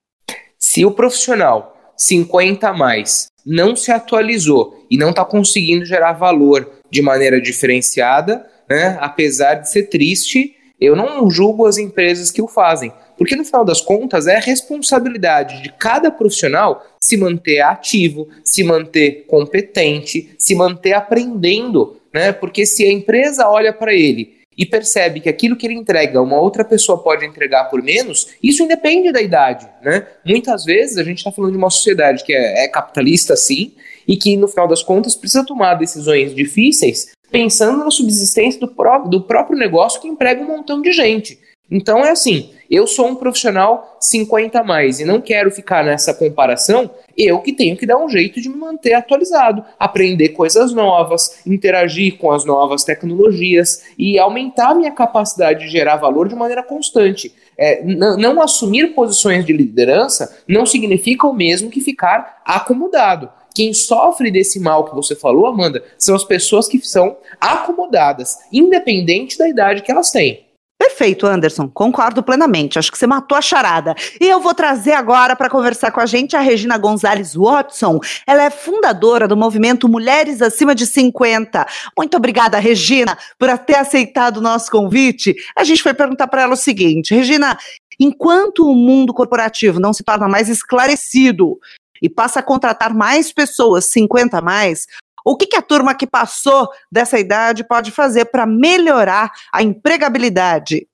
Se 0.60 0.86
o 0.86 0.92
profissional 0.92 1.76
50 1.98 2.70
a 2.70 2.74
mais 2.74 3.28
não 3.46 3.76
se 3.76 3.92
atualizou 3.92 4.86
e 4.90 4.98
não 4.98 5.10
está 5.10 5.26
conseguindo 5.26 5.84
gerar 5.84 6.14
valor 6.14 6.72
de 6.90 7.02
maneira 7.02 7.42
diferenciada, 7.42 8.48
né? 8.70 8.98
Apesar 9.00 9.56
de 9.56 9.70
ser 9.70 9.84
triste, 9.84 10.56
eu 10.80 10.96
não 10.96 11.30
julgo 11.30 11.66
as 11.66 11.78
empresas 11.78 12.30
que 12.30 12.42
o 12.42 12.48
fazem, 12.48 12.92
porque 13.18 13.36
no 13.36 13.46
final 13.46 13.64
das 13.64 13.80
contas 13.80 14.28
é 14.28 14.40
responsabilidade 14.40 15.62
de 15.62 15.72
cada 15.72 16.12
profissional 16.12 16.86
se 17.00 17.16
manter 17.16 17.62
ativo, 17.62 18.28
se 18.44 18.64
manter 18.64 19.26
competente, 19.28 20.36
se 20.38 20.56
manter 20.56 20.94
aprendendo, 20.94 21.98
né? 22.14 22.32
Porque 22.32 22.66
se 22.66 22.84
a 22.84 22.92
empresa 22.92 23.48
olha 23.48 23.72
para 23.72 23.94
ele 23.94 24.44
e 24.58 24.66
percebe 24.66 25.20
que 25.20 25.30
aquilo 25.30 25.56
que 25.56 25.66
ele 25.66 25.74
entrega 25.74 26.22
uma 26.22 26.40
outra 26.40 26.64
pessoa 26.64 27.02
pode 27.02 27.26
entregar 27.26 27.66
por 27.66 27.82
menos, 27.82 28.30
isso 28.42 28.62
independe 28.64 29.12
da 29.12 29.22
idade, 29.22 29.68
né? 29.82 30.06
Muitas 30.26 30.66
vezes 30.66 30.98
a 30.98 31.04
gente 31.04 31.20
está 31.20 31.32
falando 31.32 31.52
de 31.52 31.58
uma 31.58 31.70
sociedade 31.70 32.24
que 32.24 32.34
é, 32.34 32.66
é 32.66 32.68
capitalista, 32.68 33.36
sim, 33.36 33.74
e 34.08 34.18
que 34.18 34.36
no 34.36 34.48
final 34.48 34.68
das 34.68 34.84
contas 34.84 35.16
precisa 35.16 35.46
tomar 35.46 35.76
decisões 35.76 36.36
difíceis 36.36 37.14
pensando 37.34 37.84
na 37.84 37.90
subsistência 37.90 38.60
do, 38.60 38.68
pró 38.68 39.00
do 39.00 39.20
próprio 39.22 39.58
negócio 39.58 40.00
que 40.00 40.08
emprega 40.08 40.40
um 40.40 40.46
montão 40.46 40.80
de 40.84 40.92
gente. 40.92 41.40
Então 41.72 42.06
é 42.06 42.12
assim, 42.12 42.52
eu 42.70 42.86
sou 42.86 43.08
um 43.08 43.16
profissional 43.16 43.98
50 44.00 44.60
a 44.60 44.64
mais 44.64 45.00
e 45.00 45.06
não 45.06 45.20
quero 45.20 45.50
ficar 45.50 45.84
nessa 45.84 46.14
comparação, 46.14 46.92
eu 47.18 47.40
que 47.40 47.52
tenho 47.52 47.76
que 47.76 47.88
dar 47.88 47.98
um 47.98 48.08
jeito 48.08 48.40
de 48.40 48.50
me 48.50 48.56
manter 48.56 48.94
atualizado, 48.94 49.66
aprender 49.80 50.30
coisas 50.30 50.72
novas, 50.74 51.42
interagir 51.44 52.20
com 52.20 52.32
as 52.32 52.46
novas 52.46 52.84
tecnologias 52.84 53.84
e 53.98 54.20
aumentar 54.20 54.70
a 54.70 54.76
minha 54.76 54.92
capacidade 54.92 55.62
de 55.62 55.72
gerar 55.72 55.96
valor 55.96 56.28
de 56.28 56.36
maneira 56.36 56.62
constante. 56.62 57.34
É, 57.58 57.84
não 57.84 58.42
assumir 58.44 58.94
posições 58.94 59.44
de 59.44 59.54
liderança 59.54 60.38
não 60.48 60.68
significa 60.68 61.26
o 61.26 61.34
mesmo 61.34 61.72
que 61.72 61.82
ficar 61.82 62.42
acomodado. 62.46 63.30
Quem 63.54 63.74
sofre 63.74 64.32
desse 64.32 64.60
mal 64.60 64.86
que 64.86 64.96
você 64.96 65.16
falou, 65.16 65.46
Amanda, 65.46 65.84
são 65.98 66.16
as 66.16 66.24
pessoas 66.24 66.68
que 66.68 66.80
são 66.80 67.18
acomodadas, 67.40 68.38
independente 68.52 69.38
da 69.38 69.48
idade 69.48 69.82
que 69.82 69.92
elas 69.92 70.12
têm. 70.12 70.44
Perfeito, 70.84 71.26
Anderson. 71.26 71.70
Concordo 71.70 72.22
plenamente. 72.22 72.78
Acho 72.78 72.92
que 72.92 72.98
você 72.98 73.08
matou 73.08 73.38
a 73.38 73.42
charada. 73.42 73.96
E 74.20 74.28
eu 74.28 74.42
vou 74.42 74.54
trazer 74.54 74.92
agora 74.92 75.34
para 75.34 75.50
conversar 75.50 75.92
com 75.92 76.02
a 76.02 76.06
gente 76.06 76.36
a 76.36 76.42
Regina 76.42 76.78
Gonzalez 76.78 77.36
Watson. 77.36 78.00
Ela 78.28 78.44
é 78.44 78.50
fundadora 78.50 79.26
do 79.26 79.38
movimento 79.38 79.88
Mulheres 79.88 80.42
Acima 80.42 80.76
de 80.76 80.86
50. 80.86 81.66
Muito 81.98 82.18
obrigada, 82.18 82.60
Regina, 82.60 83.18
por 83.40 83.58
ter 83.60 83.78
aceitado 83.78 84.38
o 84.38 84.42
nosso 84.42 84.70
convite. 84.70 85.34
A 85.58 85.64
gente 85.64 85.82
foi 85.82 85.94
perguntar 85.94 86.28
para 86.28 86.42
ela 86.42 86.54
o 86.54 86.58
seguinte: 86.58 87.16
Regina, 87.16 87.58
enquanto 87.98 88.70
o 88.70 88.76
mundo 88.76 89.14
corporativo 89.14 89.80
não 89.80 89.94
se 89.94 90.04
torna 90.04 90.28
mais 90.28 90.50
esclarecido 90.50 91.58
e 92.04 92.10
passa 92.10 92.42
a 92.42 92.44
contratar 92.44 92.94
mais 92.94 93.32
pessoas, 93.32 93.86
50 93.86 94.38
a 94.38 94.42
mais, 94.42 94.86
o 95.26 95.38
que, 95.38 95.48
que, 95.48 95.56
a 95.56 95.62
turma 95.62 95.96
que 95.96 96.06
passou 96.06 96.68
dessa 96.92 97.18
idade 97.18 97.66
pode 97.66 97.92
fazer 97.92 98.26
para 98.26 98.46
melhorar 98.46 99.32
a 99.54 99.64
empregabilidade? 99.64 100.86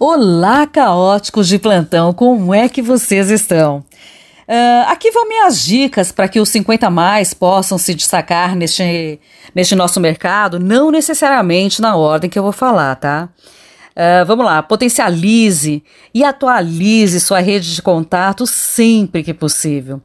Olá, 0.00 0.66
caóticos 0.66 1.46
de 1.48 1.58
plantão, 1.58 2.14
como 2.14 2.54
é 2.54 2.66
que 2.66 2.80
vocês 2.80 3.28
estão? 3.28 3.84
Uh, 4.48 4.88
aqui 4.88 5.10
vão 5.10 5.28
minhas 5.28 5.62
dicas 5.62 6.12
para 6.12 6.28
que 6.28 6.40
os 6.40 6.48
50 6.48 6.88
mais 6.88 7.34
possam 7.34 7.76
se 7.76 7.94
destacar 7.94 8.56
neste, 8.56 9.20
neste 9.54 9.74
nosso 9.74 10.00
mercado, 10.00 10.58
não 10.58 10.90
necessariamente 10.90 11.82
na 11.82 11.94
ordem 11.96 12.30
que 12.30 12.38
eu 12.38 12.42
vou 12.42 12.52
falar, 12.52 12.94
tá? 12.96 13.28
Uh, 13.90 14.24
vamos 14.26 14.44
lá, 14.44 14.62
potencialize 14.62 15.82
e 16.12 16.24
atualize 16.24 17.20
sua 17.20 17.40
rede 17.40 17.74
de 17.74 17.82
contato 17.82 18.46
sempre 18.46 19.22
que 19.22 19.32
possível. 19.32 20.00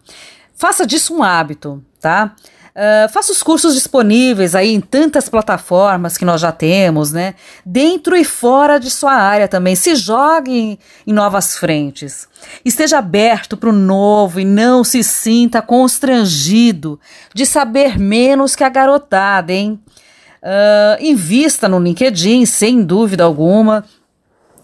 Faça 0.60 0.86
disso 0.86 1.16
um 1.16 1.24
hábito, 1.24 1.82
tá? 2.02 2.36
Uh, 2.76 3.10
faça 3.14 3.32
os 3.32 3.42
cursos 3.42 3.74
disponíveis 3.74 4.54
aí 4.54 4.74
em 4.74 4.82
tantas 4.82 5.30
plataformas 5.30 6.18
que 6.18 6.26
nós 6.26 6.42
já 6.42 6.52
temos, 6.52 7.14
né? 7.14 7.36
Dentro 7.66 8.14
e 8.14 8.26
fora 8.26 8.78
de 8.78 8.92
sua 8.92 9.14
área 9.14 9.48
também. 9.48 9.74
Se 9.74 9.96
jogue 9.96 10.52
em, 10.52 10.80
em 11.08 11.14
novas 11.14 11.58
frentes. 11.58 12.28
Esteja 12.66 12.98
aberto 12.98 13.56
para 13.56 13.70
o 13.70 13.74
novo 13.74 14.38
e 14.38 14.44
não 14.44 14.84
se 14.84 15.02
sinta 15.02 15.62
constrangido 15.62 17.00
de 17.34 17.46
saber 17.46 17.98
menos 17.98 18.54
que 18.54 18.64
a 18.66 18.70
garotada, 18.70 19.54
hein? 19.54 19.80
Uh, 20.44 21.02
invista 21.02 21.70
no 21.70 21.80
LinkedIn, 21.80 22.46
sem 22.46 22.84
dúvida 22.84 23.24
alguma 23.24 23.86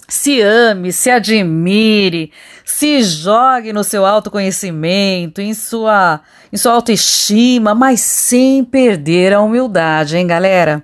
se 0.08 0.42
ame, 0.42 0.92
se 0.92 1.10
admire, 1.10 2.32
se 2.64 3.02
jogue 3.04 3.74
no 3.74 3.84
seu 3.84 4.06
autoconhecimento, 4.06 5.42
em 5.42 5.54
sua, 5.54 6.22
em 6.52 6.58
sua 6.58 6.74
autoestima, 6.74 7.74
mas 7.74 8.02
sem 8.02 8.64
perder 8.64 9.34
a 9.34 9.42
humildade, 9.42 10.18
hein, 10.18 10.28
galera? 10.28 10.84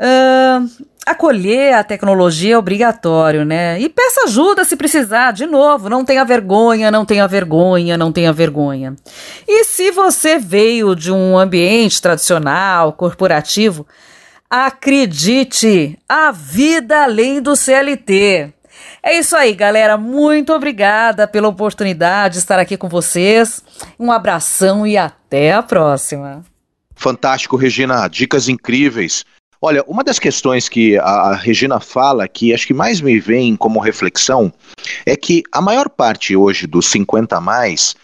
Uh, 0.00 0.88
acolher 1.04 1.74
a 1.74 1.82
tecnologia 1.82 2.54
é 2.54 2.58
obrigatório, 2.58 3.44
né? 3.44 3.80
E 3.80 3.88
peça 3.88 4.24
ajuda 4.24 4.64
se 4.64 4.76
precisar, 4.76 5.32
de 5.32 5.46
novo, 5.46 5.88
não 5.88 6.04
tenha 6.04 6.24
vergonha, 6.24 6.90
não 6.90 7.04
tenha 7.04 7.26
vergonha, 7.26 7.96
não 7.96 8.12
tenha 8.12 8.32
vergonha. 8.32 8.94
E 9.46 9.64
se 9.64 9.90
você 9.90 10.38
veio 10.38 10.94
de 10.94 11.10
um 11.10 11.36
ambiente 11.36 12.00
tradicional, 12.00 12.92
corporativo, 12.92 13.86
acredite, 14.50 15.98
a 16.08 16.30
vida 16.30 17.04
além 17.04 17.40
do 17.40 17.54
CLT. 17.54 18.52
É 19.02 19.18
isso 19.18 19.36
aí, 19.36 19.54
galera. 19.54 19.96
Muito 19.96 20.52
obrigada 20.52 21.26
pela 21.26 21.48
oportunidade 21.48 22.34
de 22.34 22.38
estar 22.40 22.58
aqui 22.58 22.76
com 22.76 22.88
vocês. 22.88 23.62
Um 23.98 24.10
abração 24.10 24.86
e 24.86 24.96
até 24.96 25.52
a 25.52 25.62
próxima. 25.62 26.44
Fantástico, 26.94 27.56
Regina. 27.56 28.08
Dicas 28.08 28.48
incríveis. 28.48 29.24
Olha, 29.60 29.82
uma 29.88 30.04
das 30.04 30.18
questões 30.18 30.68
que 30.68 30.96
a 30.98 31.34
Regina 31.34 31.80
fala, 31.80 32.28
que 32.28 32.54
acho 32.54 32.66
que 32.66 32.74
mais 32.74 33.00
me 33.00 33.18
vem 33.18 33.56
como 33.56 33.80
reflexão, 33.80 34.52
é 35.04 35.16
que 35.16 35.42
a 35.50 35.60
maior 35.60 35.88
parte 35.88 36.36
hoje 36.36 36.66
dos 36.66 36.86
50 36.86 37.40
mais 37.40 37.96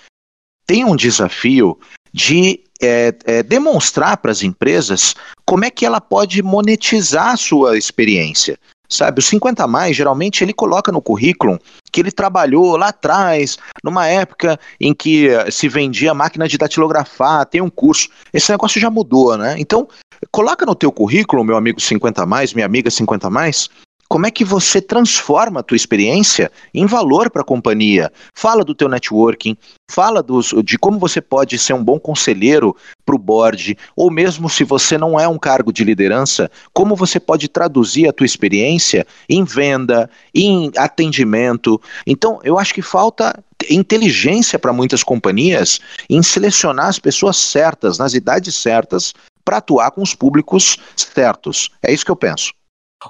tem 0.66 0.84
um 0.84 0.96
desafio 0.96 1.78
de 2.14 2.60
é, 2.80 3.12
é, 3.24 3.42
demonstrar 3.42 4.16
para 4.18 4.30
as 4.30 4.44
empresas 4.44 5.16
como 5.44 5.64
é 5.64 5.70
que 5.70 5.84
ela 5.84 6.00
pode 6.00 6.40
monetizar 6.44 7.30
a 7.30 7.36
sua 7.36 7.76
experiência. 7.76 8.56
Sabe, 8.86 9.18
o 9.18 9.22
50 9.22 9.66
mais, 9.66 9.96
geralmente 9.96 10.44
ele 10.44 10.52
coloca 10.52 10.92
no 10.92 11.02
currículo 11.02 11.58
que 11.90 12.00
ele 12.00 12.12
trabalhou 12.12 12.76
lá 12.76 12.88
atrás, 12.88 13.58
numa 13.82 14.06
época 14.06 14.60
em 14.78 14.94
que 14.94 15.28
eh, 15.28 15.50
se 15.50 15.68
vendia 15.68 16.14
máquina 16.14 16.46
de 16.46 16.58
datilografar, 16.58 17.46
tem 17.46 17.62
um 17.62 17.70
curso. 17.70 18.08
Esse 18.32 18.52
negócio 18.52 18.80
já 18.80 18.90
mudou, 18.90 19.36
né? 19.38 19.56
Então, 19.58 19.88
coloca 20.30 20.66
no 20.66 20.74
teu 20.74 20.92
currículo, 20.92 21.42
meu 21.42 21.56
amigo 21.56 21.80
50 21.80 22.26
mais, 22.26 22.52
minha 22.52 22.66
amiga 22.66 22.90
50 22.90 23.28
mais, 23.30 23.68
como 24.14 24.28
é 24.28 24.30
que 24.30 24.44
você 24.44 24.80
transforma 24.80 25.58
a 25.58 25.62
tua 25.64 25.74
experiência 25.74 26.48
em 26.72 26.86
valor 26.86 27.28
para 27.28 27.42
a 27.42 27.44
companhia. 27.44 28.12
Fala 28.32 28.64
do 28.64 28.72
teu 28.72 28.88
networking, 28.88 29.56
fala 29.90 30.22
dos, 30.22 30.54
de 30.64 30.78
como 30.78 31.00
você 31.00 31.20
pode 31.20 31.58
ser 31.58 31.72
um 31.72 31.82
bom 31.82 31.98
conselheiro 31.98 32.76
para 33.04 33.16
o 33.16 33.18
board, 33.18 33.76
ou 33.96 34.12
mesmo 34.12 34.48
se 34.48 34.62
você 34.62 34.96
não 34.96 35.18
é 35.18 35.26
um 35.26 35.36
cargo 35.36 35.72
de 35.72 35.82
liderança, 35.82 36.48
como 36.72 36.94
você 36.94 37.18
pode 37.18 37.48
traduzir 37.48 38.08
a 38.08 38.12
tua 38.12 38.24
experiência 38.24 39.04
em 39.28 39.42
venda, 39.42 40.08
em 40.32 40.70
atendimento. 40.76 41.80
Então, 42.06 42.38
eu 42.44 42.56
acho 42.56 42.72
que 42.72 42.82
falta 42.82 43.42
inteligência 43.68 44.60
para 44.60 44.72
muitas 44.72 45.02
companhias 45.02 45.80
em 46.08 46.22
selecionar 46.22 46.86
as 46.86 47.00
pessoas 47.00 47.36
certas, 47.36 47.98
nas 47.98 48.14
idades 48.14 48.54
certas, 48.54 49.12
para 49.44 49.56
atuar 49.56 49.90
com 49.90 50.02
os 50.02 50.14
públicos 50.14 50.78
certos. 50.94 51.68
É 51.82 51.92
isso 51.92 52.04
que 52.04 52.12
eu 52.12 52.16
penso. 52.16 52.52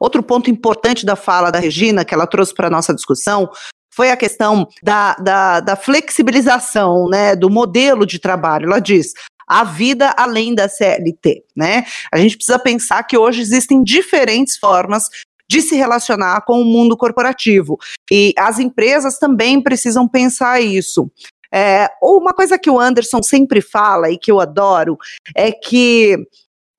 Outro 0.00 0.22
ponto 0.22 0.50
importante 0.50 1.06
da 1.06 1.16
fala 1.16 1.50
da 1.50 1.58
Regina, 1.58 2.04
que 2.04 2.14
ela 2.14 2.26
trouxe 2.26 2.54
para 2.54 2.66
a 2.66 2.70
nossa 2.70 2.94
discussão, 2.94 3.50
foi 3.94 4.10
a 4.10 4.16
questão 4.16 4.68
da, 4.82 5.14
da, 5.14 5.60
da 5.60 5.76
flexibilização 5.76 7.08
né, 7.08 7.36
do 7.36 7.48
modelo 7.48 8.04
de 8.04 8.18
trabalho. 8.18 8.66
Ela 8.66 8.80
diz: 8.80 9.12
a 9.46 9.62
vida 9.64 10.12
além 10.16 10.54
da 10.54 10.68
CLT, 10.68 11.44
né? 11.56 11.84
A 12.12 12.18
gente 12.18 12.36
precisa 12.36 12.58
pensar 12.58 13.02
que 13.04 13.16
hoje 13.16 13.40
existem 13.40 13.82
diferentes 13.82 14.56
formas 14.56 15.08
de 15.48 15.60
se 15.60 15.76
relacionar 15.76 16.40
com 16.42 16.60
o 16.60 16.64
mundo 16.64 16.96
corporativo 16.96 17.78
e 18.10 18.32
as 18.36 18.58
empresas 18.58 19.18
também 19.18 19.62
precisam 19.62 20.08
pensar 20.08 20.60
isso. 20.60 21.10
É, 21.52 21.88
uma 22.02 22.32
coisa 22.32 22.58
que 22.58 22.68
o 22.68 22.80
Anderson 22.80 23.22
sempre 23.22 23.60
fala 23.60 24.10
e 24.10 24.18
que 24.18 24.32
eu 24.32 24.40
adoro 24.40 24.98
é 25.36 25.52
que 25.52 26.16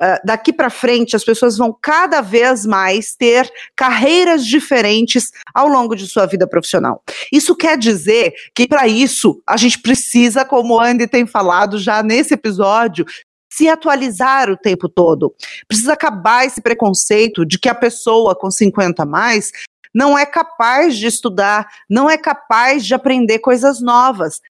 Uh, 0.01 0.19
daqui 0.25 0.51
para 0.51 0.69
frente 0.69 1.15
as 1.15 1.23
pessoas 1.23 1.57
vão 1.57 1.75
cada 1.81 2.19
vez 2.19 2.65
mais 2.65 3.15
ter 3.15 3.49
carreiras 3.75 4.45
diferentes 4.45 5.31
ao 5.53 5.69
longo 5.69 5.95
de 5.95 6.05
sua 6.05 6.25
vida 6.25 6.45
profissional. 6.45 7.01
Isso 7.31 7.55
quer 7.55 7.77
dizer 7.77 8.33
que 8.53 8.67
para 8.67 8.87
isso 8.87 9.41
a 9.47 9.55
gente 9.55 9.79
precisa, 9.79 10.43
como 10.43 10.75
o 10.75 10.79
Andy 10.81 11.07
tem 11.07 11.25
falado 11.25 11.77
já 11.77 12.03
nesse 12.03 12.33
episódio, 12.33 13.05
se 13.49 13.69
atualizar 13.69 14.49
o 14.49 14.57
tempo 14.57 14.89
todo. 14.89 15.33
Precisa 15.65 15.93
acabar 15.93 16.45
esse 16.45 16.61
preconceito 16.61 17.45
de 17.45 17.57
que 17.57 17.69
a 17.69 17.75
pessoa 17.75 18.35
com 18.35 18.51
50 18.51 19.03
a 19.03 19.05
mais 19.05 19.51
não 19.93 20.17
é 20.17 20.25
capaz 20.25 20.97
de 20.97 21.07
estudar, 21.07 21.69
não 21.89 22.09
é 22.09 22.17
capaz 22.17 22.85
de 22.85 22.93
aprender 22.93 23.39
coisas 23.39 23.79
novas. 23.79 24.41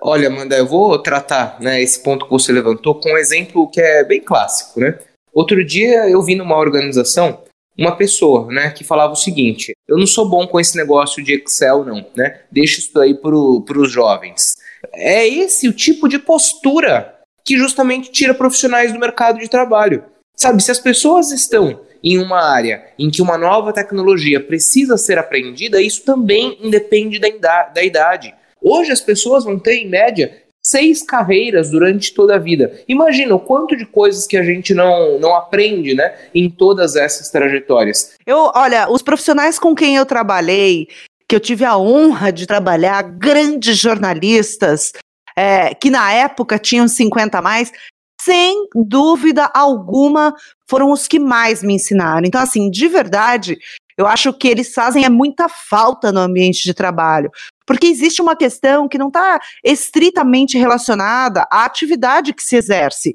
Olha, 0.00 0.28
Amanda, 0.28 0.56
eu 0.56 0.66
vou 0.66 0.98
tratar 0.98 1.58
né, 1.60 1.82
esse 1.82 2.02
ponto 2.02 2.24
que 2.24 2.30
você 2.30 2.52
levantou 2.52 2.94
com 2.94 3.12
um 3.12 3.18
exemplo 3.18 3.68
que 3.68 3.80
é 3.80 4.04
bem 4.04 4.20
clássico, 4.20 4.80
né? 4.80 4.98
Outro 5.32 5.64
dia 5.64 6.08
eu 6.08 6.22
vi 6.22 6.34
numa 6.34 6.56
organização 6.56 7.42
uma 7.76 7.96
pessoa, 7.96 8.46
né, 8.52 8.70
que 8.70 8.84
falava 8.84 9.12
o 9.12 9.16
seguinte: 9.16 9.72
eu 9.88 9.96
não 9.96 10.06
sou 10.06 10.28
bom 10.28 10.46
com 10.46 10.60
esse 10.60 10.76
negócio 10.76 11.22
de 11.22 11.34
Excel, 11.34 11.84
não, 11.84 12.06
né? 12.14 12.40
Deixa 12.50 12.80
isso 12.80 12.98
aí 13.00 13.14
para 13.14 13.34
os 13.34 13.90
jovens. 13.90 14.54
É 14.92 15.26
esse 15.26 15.68
o 15.68 15.72
tipo 15.72 16.08
de 16.08 16.18
postura 16.18 17.18
que 17.44 17.56
justamente 17.56 18.10
tira 18.10 18.34
profissionais 18.34 18.92
do 18.92 18.98
mercado 18.98 19.38
de 19.38 19.48
trabalho. 19.48 20.04
Sabe, 20.36 20.62
se 20.62 20.70
as 20.70 20.78
pessoas 20.78 21.30
estão 21.30 21.80
em 22.02 22.18
uma 22.18 22.40
área 22.40 22.84
em 22.98 23.10
que 23.10 23.22
uma 23.22 23.38
nova 23.38 23.72
tecnologia 23.72 24.40
precisa 24.40 24.96
ser 24.96 25.18
aprendida, 25.18 25.80
isso 25.80 26.02
também 26.04 26.58
independe 26.60 27.18
da, 27.18 27.64
da 27.64 27.82
idade. 27.82 28.34
Hoje 28.62 28.92
as 28.92 29.00
pessoas 29.00 29.44
vão 29.44 29.58
ter, 29.58 29.76
em 29.76 29.88
média, 29.88 30.42
seis 30.64 31.02
carreiras 31.02 31.70
durante 31.70 32.14
toda 32.14 32.36
a 32.36 32.38
vida. 32.38 32.80
Imagina 32.86 33.34
o 33.34 33.40
quanto 33.40 33.76
de 33.76 33.84
coisas 33.84 34.26
que 34.26 34.36
a 34.36 34.44
gente 34.44 34.72
não, 34.72 35.18
não 35.18 35.34
aprende, 35.34 35.94
né, 35.94 36.14
em 36.34 36.48
todas 36.48 36.94
essas 36.94 37.28
trajetórias. 37.30 38.14
Eu, 38.24 38.52
olha, 38.54 38.88
os 38.88 39.02
profissionais 39.02 39.58
com 39.58 39.74
quem 39.74 39.96
eu 39.96 40.06
trabalhei, 40.06 40.86
que 41.28 41.34
eu 41.34 41.40
tive 41.40 41.64
a 41.64 41.76
honra 41.76 42.32
de 42.32 42.46
trabalhar, 42.46 43.02
grandes 43.02 43.76
jornalistas, 43.76 44.92
é, 45.36 45.74
que 45.74 45.90
na 45.90 46.12
época 46.12 46.58
tinham 46.58 46.86
50 46.86 47.38
a 47.38 47.42
mais, 47.42 47.72
sem 48.20 48.68
dúvida 48.74 49.50
alguma, 49.52 50.32
foram 50.68 50.92
os 50.92 51.08
que 51.08 51.18
mais 51.18 51.62
me 51.62 51.74
ensinaram. 51.74 52.24
Então, 52.24 52.40
assim, 52.40 52.70
de 52.70 52.86
verdade, 52.86 53.58
eu 53.98 54.06
acho 54.06 54.32
que 54.32 54.46
eles 54.46 54.72
fazem 54.72 55.04
é 55.04 55.08
muita 55.08 55.48
falta 55.48 56.12
no 56.12 56.20
ambiente 56.20 56.62
de 56.62 56.72
trabalho. 56.72 57.30
Porque 57.66 57.86
existe 57.86 58.20
uma 58.20 58.36
questão 58.36 58.88
que 58.88 58.98
não 58.98 59.08
está 59.08 59.40
estritamente 59.64 60.58
relacionada 60.58 61.46
à 61.50 61.64
atividade 61.64 62.32
que 62.32 62.42
se 62.42 62.56
exerce. 62.56 63.14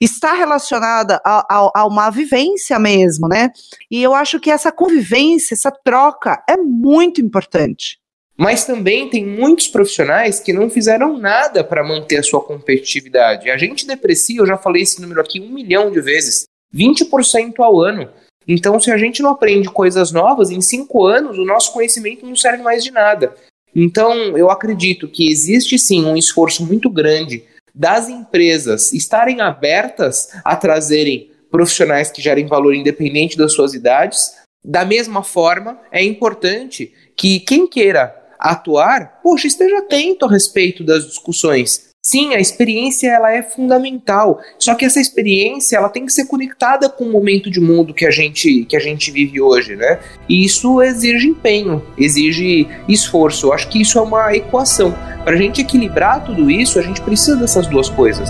Está 0.00 0.34
relacionada 0.34 1.20
a, 1.24 1.46
a, 1.48 1.70
a, 1.74 1.86
uma 1.86 2.10
vivência 2.10 2.78
mesmo, 2.78 3.28
né? 3.28 3.50
E 3.90 4.02
eu 4.02 4.14
acho 4.14 4.38
que 4.38 4.50
essa 4.50 4.70
convivência, 4.70 5.54
essa 5.54 5.70
troca 5.70 6.42
é 6.48 6.56
muito 6.56 7.20
importante. 7.20 7.98
Mas 8.36 8.66
também 8.66 9.08
tem 9.08 9.24
muitos 9.24 9.66
profissionais 9.66 10.38
que 10.38 10.52
não 10.52 10.68
fizeram 10.68 11.16
nada 11.16 11.64
para 11.64 11.82
manter 11.82 12.18
a 12.18 12.22
sua 12.22 12.42
competitividade. 12.42 13.50
A 13.50 13.56
gente 13.56 13.86
deprecia, 13.86 14.40
eu 14.40 14.46
já 14.46 14.58
falei 14.58 14.82
esse 14.82 15.00
número 15.00 15.22
aqui 15.22 15.40
um 15.40 15.48
milhão 15.48 15.90
de 15.90 16.00
vezes, 16.02 16.44
20% 16.74 17.54
ao 17.60 17.80
ano. 17.80 18.10
Então, 18.46 18.78
se 18.78 18.92
a 18.92 18.98
gente 18.98 19.22
não 19.22 19.30
aprende 19.30 19.70
coisas 19.70 20.12
novas, 20.12 20.50
em 20.50 20.60
cinco 20.60 21.06
anos 21.06 21.38
o 21.38 21.44
nosso 21.44 21.72
conhecimento 21.72 22.26
não 22.26 22.36
serve 22.36 22.62
mais 22.62 22.84
de 22.84 22.90
nada. 22.90 23.34
Então, 23.78 24.14
eu 24.38 24.50
acredito 24.50 25.06
que 25.06 25.30
existe 25.30 25.78
sim 25.78 26.06
um 26.06 26.16
esforço 26.16 26.64
muito 26.64 26.88
grande 26.88 27.44
das 27.74 28.08
empresas 28.08 28.90
estarem 28.94 29.42
abertas 29.42 30.30
a 30.42 30.56
trazerem 30.56 31.30
profissionais 31.50 32.10
que 32.10 32.22
gerem 32.22 32.46
valor 32.46 32.74
independente 32.74 33.36
das 33.36 33.52
suas 33.52 33.74
idades. 33.74 34.32
Da 34.64 34.82
mesma 34.82 35.22
forma, 35.22 35.78
é 35.92 36.02
importante 36.02 36.90
que 37.14 37.38
quem 37.38 37.68
queira 37.68 38.16
atuar, 38.38 39.20
poxa, 39.22 39.46
esteja 39.46 39.78
atento 39.78 40.24
a 40.24 40.30
respeito 40.30 40.82
das 40.82 41.06
discussões. 41.06 41.85
Sim, 42.06 42.34
a 42.34 42.38
experiência 42.38 43.08
ela 43.08 43.32
é 43.32 43.42
fundamental. 43.42 44.40
Só 44.60 44.76
que 44.76 44.84
essa 44.84 45.00
experiência 45.00 45.76
ela 45.76 45.88
tem 45.88 46.06
que 46.06 46.12
ser 46.12 46.26
conectada 46.26 46.88
com 46.88 47.02
o 47.02 47.10
momento 47.10 47.50
de 47.50 47.60
mundo 47.60 47.92
que 47.92 48.06
a 48.06 48.12
gente 48.12 48.64
que 48.66 48.76
a 48.76 48.78
gente 48.78 49.10
vive 49.10 49.40
hoje, 49.40 49.74
né? 49.74 49.98
E 50.28 50.44
isso 50.44 50.80
exige 50.80 51.26
empenho, 51.26 51.82
exige 51.98 52.68
esforço. 52.88 53.48
Eu 53.48 53.52
acho 53.52 53.68
que 53.68 53.82
isso 53.82 53.98
é 53.98 54.02
uma 54.02 54.32
equação. 54.36 54.92
Para 55.24 55.34
a 55.34 55.36
gente 55.36 55.60
equilibrar 55.60 56.24
tudo 56.24 56.48
isso, 56.48 56.78
a 56.78 56.82
gente 56.82 57.00
precisa 57.00 57.34
dessas 57.34 57.66
duas 57.66 57.88
coisas. 57.88 58.28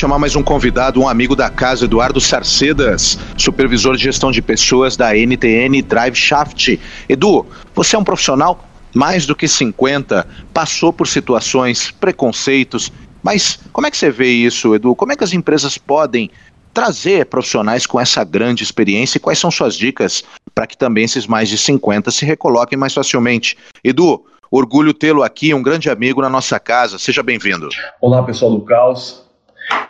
Chamar 0.00 0.18
mais 0.18 0.34
um 0.34 0.42
convidado, 0.42 0.98
um 0.98 1.06
amigo 1.06 1.36
da 1.36 1.50
casa, 1.50 1.84
Eduardo 1.84 2.22
Sarcedas, 2.22 3.18
supervisor 3.36 3.94
de 3.94 4.04
gestão 4.04 4.32
de 4.32 4.40
pessoas 4.40 4.96
da 4.96 5.14
NTN 5.14 5.82
Drive 5.82 6.14
Shaft. 6.14 6.80
Edu, 7.06 7.44
você 7.74 7.96
é 7.96 7.98
um 7.98 8.04
profissional 8.04 8.64
mais 8.94 9.26
do 9.26 9.36
que 9.36 9.46
50, 9.46 10.26
passou 10.54 10.90
por 10.90 11.06
situações, 11.06 11.90
preconceitos, 11.90 12.90
mas 13.22 13.60
como 13.74 13.86
é 13.86 13.90
que 13.90 13.96
você 13.98 14.10
vê 14.10 14.30
isso, 14.30 14.74
Edu? 14.74 14.94
Como 14.94 15.12
é 15.12 15.16
que 15.16 15.22
as 15.22 15.34
empresas 15.34 15.76
podem 15.76 16.30
trazer 16.72 17.26
profissionais 17.26 17.84
com 17.84 18.00
essa 18.00 18.24
grande 18.24 18.62
experiência 18.62 19.18
e 19.18 19.20
quais 19.20 19.38
são 19.38 19.50
suas 19.50 19.76
dicas 19.76 20.24
para 20.54 20.66
que 20.66 20.78
também 20.78 21.04
esses 21.04 21.26
mais 21.26 21.50
de 21.50 21.58
50 21.58 22.10
se 22.10 22.24
recoloquem 22.24 22.78
mais 22.78 22.94
facilmente? 22.94 23.54
Edu, 23.84 24.24
Orgulho 24.50 24.94
tê-lo 24.94 25.22
aqui, 25.22 25.52
um 25.52 25.62
grande 25.62 25.90
amigo 25.90 26.22
na 26.22 26.30
nossa 26.30 26.58
casa. 26.58 26.98
Seja 26.98 27.22
bem-vindo. 27.22 27.68
Olá, 28.00 28.22
pessoal 28.22 28.50
do 28.50 28.62
Caos. 28.62 29.29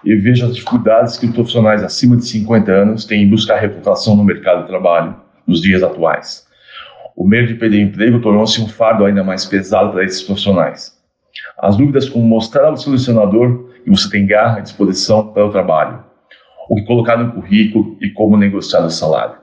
Eu 0.05 0.21
vejo 0.21 0.47
as 0.47 0.55
dificuldades 0.55 1.19
que 1.19 1.27
os 1.27 1.33
profissionais 1.33 1.83
acima 1.83 2.17
de 2.17 2.27
50 2.27 2.73
anos 2.73 3.05
têm 3.05 3.23
em 3.23 3.29
buscar 3.29 3.59
recolocação 3.59 4.17
no 4.17 4.25
mercado 4.25 4.63
de 4.63 4.69
trabalho 4.69 5.15
nos 5.47 5.61
dias 5.61 5.83
atuais. 5.83 6.47
O 7.17 7.27
medo 7.27 7.49
de 7.49 7.55
perder 7.55 7.81
emprego 7.81 8.21
tornou-se 8.21 8.61
um 8.63 8.69
fardo 8.69 9.05
ainda 9.05 9.23
mais 9.23 9.45
pesado 9.45 9.93
para 9.93 10.05
esses 10.05 10.23
profissionais. 10.23 10.99
As 11.59 11.77
dúvidas 11.77 12.09
como 12.09 12.27
mostrar 12.27 12.67
ao 12.67 12.77
selecionador 12.77 13.69
que 13.85 13.91
você 13.91 14.09
tem 14.09 14.27
garra 14.27 14.61
e 14.61 14.63
disposição 14.63 15.33
para 15.33 15.45
o 15.45 15.51
trabalho, 15.51 16.03
o 16.69 16.77
que 16.77 16.85
colocar 16.85 17.17
no 17.17 17.33
currículo 17.33 17.99
e 18.01 18.11
como 18.11 18.37
negociar 18.37 18.85
o 18.85 18.91
salário. 18.91 19.37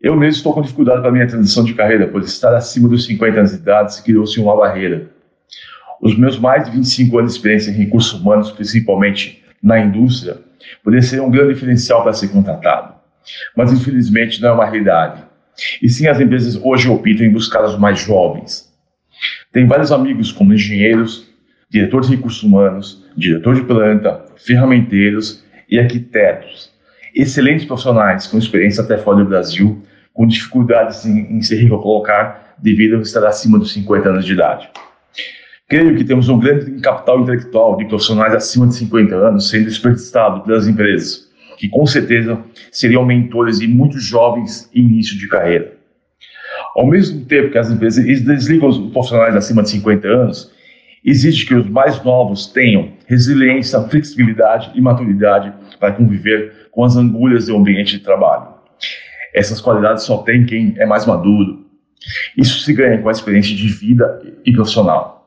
Eu 0.00 0.16
mesmo 0.16 0.38
estou 0.38 0.52
com 0.52 0.62
dificuldade 0.62 1.02
para 1.02 1.12
minha 1.12 1.28
transição 1.28 1.62
de 1.62 1.74
carreira, 1.74 2.08
pois 2.08 2.26
estar 2.26 2.54
acima 2.54 2.88
dos 2.88 3.04
50 3.04 3.38
anos 3.38 3.50
de 3.52 3.58
idade 3.58 4.02
criou-se 4.02 4.40
uma 4.40 4.56
barreira. 4.56 5.11
Os 6.02 6.18
meus 6.18 6.36
mais 6.36 6.64
de 6.64 6.72
25 6.72 7.16
anos 7.16 7.30
de 7.30 7.38
experiência 7.38 7.70
em 7.70 7.74
recursos 7.74 8.20
humanos, 8.20 8.50
principalmente 8.50 9.40
na 9.62 9.78
indústria, 9.78 10.38
poderiam 10.82 11.06
ser 11.06 11.22
um 11.22 11.30
grande 11.30 11.54
diferencial 11.54 12.02
para 12.02 12.12
ser 12.12 12.26
contratado. 12.26 12.92
Mas 13.56 13.72
infelizmente 13.72 14.42
não 14.42 14.48
é 14.48 14.52
uma 14.52 14.64
realidade. 14.64 15.22
E 15.80 15.88
sim, 15.88 16.08
as 16.08 16.18
empresas 16.18 16.56
hoje 16.60 16.88
optam 16.88 17.24
em 17.24 17.30
buscar 17.30 17.64
os 17.64 17.78
mais 17.78 18.00
jovens. 18.00 18.68
Tenho 19.52 19.68
vários 19.68 19.92
amigos 19.92 20.32
como 20.32 20.52
engenheiros, 20.52 21.28
diretor 21.70 22.00
de 22.00 22.16
recursos 22.16 22.42
humanos, 22.42 23.06
diretor 23.16 23.54
de 23.54 23.62
planta, 23.62 24.24
ferramenteiros 24.44 25.44
e 25.70 25.78
arquitetos. 25.78 26.72
Excelentes 27.14 27.64
profissionais 27.64 28.26
com 28.26 28.38
experiência 28.38 28.82
até 28.82 28.98
fora 28.98 29.18
do 29.18 29.26
Brasil, 29.26 29.80
com 30.12 30.26
dificuldades 30.26 31.06
em, 31.06 31.36
em 31.36 31.42
se 31.42 31.54
recolocar 31.54 32.56
devido 32.58 32.96
a 32.96 33.02
estar 33.02 33.24
acima 33.24 33.56
dos 33.56 33.72
50 33.72 34.08
anos 34.08 34.24
de 34.24 34.32
idade. 34.32 34.68
Creio 35.72 35.96
que 35.96 36.04
temos 36.04 36.28
um 36.28 36.38
grande 36.38 36.70
capital 36.82 37.20
intelectual 37.20 37.78
de 37.78 37.86
profissionais 37.86 38.34
acima 38.34 38.66
de 38.66 38.74
50 38.74 39.14
anos 39.14 39.48
sendo 39.48 39.64
desperdiçado 39.64 40.42
pelas 40.42 40.68
empresas, 40.68 41.30
que 41.56 41.66
com 41.66 41.86
certeza 41.86 42.38
seriam 42.70 43.06
mentores 43.06 43.60
de 43.60 43.66
muitos 43.66 44.04
jovens 44.04 44.68
em 44.74 44.82
início 44.82 45.16
de 45.18 45.26
carreira. 45.28 45.72
Ao 46.76 46.86
mesmo 46.86 47.24
tempo 47.24 47.50
que 47.50 47.56
as 47.56 47.70
empresas 47.70 48.04
desligam 48.04 48.68
os 48.68 48.76
profissionais 48.90 49.34
acima 49.34 49.62
de 49.62 49.70
50 49.70 50.06
anos, 50.06 50.52
exige 51.02 51.46
que 51.46 51.54
os 51.54 51.66
mais 51.66 52.04
novos 52.04 52.48
tenham 52.48 52.92
resiliência, 53.06 53.80
flexibilidade 53.88 54.72
e 54.74 54.80
maturidade 54.82 55.54
para 55.80 55.92
conviver 55.92 56.68
com 56.70 56.84
as 56.84 56.96
angulhas 56.98 57.46
do 57.46 57.56
ambiente 57.56 57.96
de 57.96 58.04
trabalho. 58.04 58.48
Essas 59.32 59.58
qualidades 59.58 60.02
só 60.02 60.18
tem 60.18 60.44
quem 60.44 60.74
é 60.76 60.84
mais 60.84 61.06
maduro. 61.06 61.64
Isso 62.36 62.58
se 62.58 62.74
ganha 62.74 62.98
com 62.98 63.08
a 63.08 63.12
experiência 63.12 63.56
de 63.56 63.68
vida 63.68 64.20
e 64.44 64.52
profissional. 64.52 65.21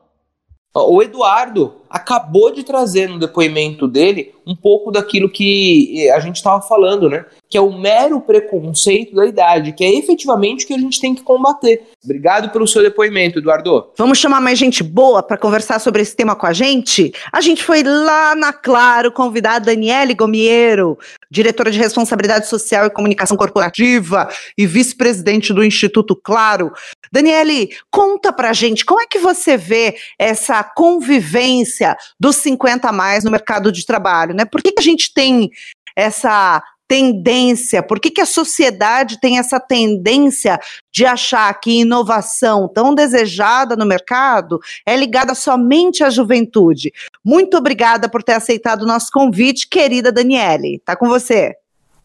O 0.78 1.02
Eduardo 1.02 1.74
acabou 1.88 2.52
de 2.52 2.62
trazer 2.62 3.08
no 3.08 3.18
depoimento 3.18 3.88
dele 3.88 4.34
um 4.46 4.54
pouco 4.54 4.90
daquilo 4.90 5.30
que 5.30 6.08
a 6.10 6.20
gente 6.20 6.36
estava 6.36 6.60
falando, 6.60 7.08
né? 7.08 7.24
Que 7.48 7.56
é 7.56 7.60
o 7.60 7.72
mero 7.72 8.20
preconceito 8.20 9.14
da 9.14 9.24
idade, 9.24 9.72
que 9.72 9.82
é 9.82 9.96
efetivamente 9.96 10.64
o 10.64 10.68
que 10.68 10.74
a 10.74 10.78
gente 10.78 11.00
tem 11.00 11.14
que 11.14 11.22
combater. 11.22 11.82
Obrigado 12.04 12.50
pelo 12.50 12.66
seu 12.66 12.82
depoimento, 12.82 13.38
Eduardo. 13.38 13.88
Vamos 13.96 14.18
chamar 14.18 14.40
mais 14.40 14.58
gente 14.58 14.82
boa 14.82 15.22
para 15.22 15.38
conversar 15.38 15.80
sobre 15.80 16.02
esse 16.02 16.14
tema 16.14 16.36
com 16.36 16.46
a 16.46 16.52
gente? 16.52 17.12
A 17.32 17.40
gente 17.40 17.64
foi 17.64 17.82
lá 17.82 18.34
na 18.34 18.52
Claro 18.52 19.10
convidar 19.10 19.54
a 19.54 19.60
Daniele 19.60 20.14
Gomiero, 20.14 20.98
diretora 21.36 21.70
de 21.70 21.78
Responsabilidade 21.78 22.48
Social 22.48 22.86
e 22.86 22.90
Comunicação 22.90 23.36
Corporativa 23.36 24.28
e 24.56 24.66
vice-presidente 24.66 25.52
do 25.52 25.62
Instituto 25.62 26.16
Claro. 26.16 26.72
Daniele, 27.12 27.70
conta 27.90 28.32
pra 28.32 28.52
gente 28.52 28.84
como 28.84 29.00
é 29.00 29.06
que 29.06 29.18
você 29.18 29.56
vê 29.56 29.96
essa 30.18 30.64
convivência 30.64 31.96
dos 32.18 32.36
50 32.36 32.88
a 32.88 32.92
mais 32.92 33.22
no 33.22 33.30
mercado 33.30 33.70
de 33.70 33.84
trabalho, 33.84 34.34
né? 34.34 34.44
Por 34.44 34.62
que, 34.62 34.72
que 34.72 34.80
a 34.80 34.82
gente 34.82 35.12
tem 35.12 35.50
essa 35.94 36.62
tendência? 36.88 37.82
Por 37.82 38.00
que, 38.00 38.10
que 38.10 38.20
a 38.20 38.26
sociedade 38.26 39.20
tem 39.20 39.38
essa 39.38 39.58
tendência 39.58 40.58
de 40.92 41.04
achar 41.04 41.52
que 41.60 41.80
inovação 41.80 42.68
tão 42.68 42.94
desejada 42.94 43.76
no 43.76 43.86
mercado 43.86 44.60
é 44.84 44.96
ligada 44.96 45.34
somente 45.34 46.04
à 46.04 46.10
juventude? 46.10 46.92
Muito 47.24 47.56
obrigada 47.56 48.08
por 48.08 48.22
ter 48.22 48.34
aceitado 48.34 48.82
o 48.82 48.86
nosso 48.86 49.10
convite, 49.12 49.68
querida 49.68 50.12
Daniele. 50.12 50.80
Tá 50.84 50.96
com 50.96 51.08
você. 51.08 51.56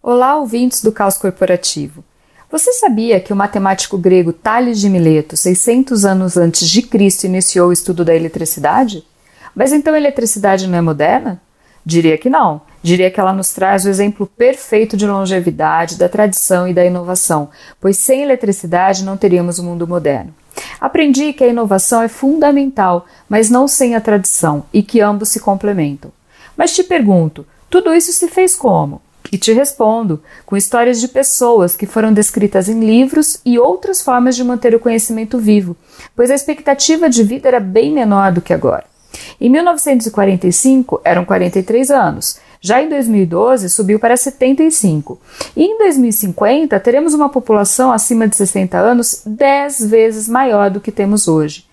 Olá, 0.02 0.36
ouvintes 0.36 0.82
do 0.82 0.92
Caos 0.92 1.18
Corporativo. 1.18 2.04
Você 2.52 2.74
sabia 2.74 3.20
que 3.20 3.32
o 3.32 3.36
matemático 3.36 3.98
grego 3.98 4.34
Tales 4.34 4.80
de 4.80 4.90
Mileto, 4.90 5.38
600 5.38 6.04
anos 6.04 6.36
antes 6.36 6.70
de 6.70 6.82
Cristo, 6.82 7.24
iniciou 7.24 7.70
o 7.70 7.72
estudo 7.72 8.04
da 8.04 8.14
eletricidade? 8.14 9.06
Mas 9.56 9.72
então 9.72 9.94
a 9.94 9.98
eletricidade 9.98 10.68
não 10.68 10.78
é 10.78 10.82
moderna? 10.82 11.42
Diria 11.86 12.18
que 12.18 12.30
não. 12.30 12.62
Diria 12.84 13.12
que 13.12 13.20
ela 13.20 13.34
nos 13.34 13.54
traz 13.54 13.86
o 13.86 13.90
exemplo 13.90 14.26
perfeito 14.26 14.98
de 14.98 15.06
longevidade, 15.06 15.98
da 15.98 16.10
tradição 16.10 16.68
e 16.68 16.74
da 16.74 16.86
inovação, 16.86 17.50
pois 17.80 17.98
sem 17.98 18.24
eletricidade 18.24 19.04
não 19.04 19.18
teríamos 19.18 19.60
o 19.60 19.62
um 19.62 19.66
mundo 19.66 19.88
moderno. 19.88 20.34
Aprendi 20.80 21.32
que 21.32 21.44
a 21.44 21.48
inovação 21.48 22.02
é 22.02 22.08
fundamental, 22.08 23.06
mas 23.30 23.50
não 23.50 23.68
sem 23.68 23.96
a 23.96 24.02
tradição, 24.02 24.66
e 24.74 24.82
que 24.82 25.00
ambos 25.00 25.30
se 25.30 25.40
complementam. 25.40 26.12
Mas 26.58 26.74
te 26.74 26.84
pergunto, 26.84 27.46
tudo 27.70 27.94
isso 27.94 28.12
se 28.12 28.28
fez 28.28 28.56
como? 28.56 29.02
E 29.32 29.38
te 29.38 29.54
respondo 29.54 30.22
com 30.46 30.58
histórias 30.58 31.00
de 31.00 31.08
pessoas 31.08 31.76
que 31.76 31.86
foram 31.86 32.12
descritas 32.12 32.68
em 32.68 32.80
livros 32.80 33.40
e 33.46 33.58
outras 33.58 34.02
formas 34.02 34.36
de 34.36 34.44
manter 34.44 34.76
o 34.76 34.80
conhecimento 34.80 35.38
vivo, 35.38 35.78
pois 36.16 36.32
a 36.32 36.36
expectativa 36.36 37.10
de 37.10 37.24
vida 37.24 37.48
era 37.48 37.60
bem 37.60 37.94
menor 37.94 38.32
do 38.32 38.42
que 38.42 38.54
agora. 38.54 38.84
Em 39.40 39.50
1945 39.50 41.02
eram 41.04 41.24
43 41.24 41.92
anos, 41.92 42.40
já 42.62 42.80
em 42.80 42.88
2012 42.88 43.70
subiu 43.72 44.00
para 44.00 44.16
75. 44.16 45.20
E 45.58 45.64
em 45.64 45.80
2050 45.80 46.80
teremos 46.80 47.16
uma 47.16 47.28
população 47.28 47.92
acima 47.92 48.28
de 48.28 48.38
60 48.38 48.78
anos 48.78 49.24
10 49.26 49.90
vezes 49.90 50.30
maior 50.30 50.70
do 50.70 50.80
que 50.80 50.92
temos 50.92 51.28
hoje. 51.28 51.66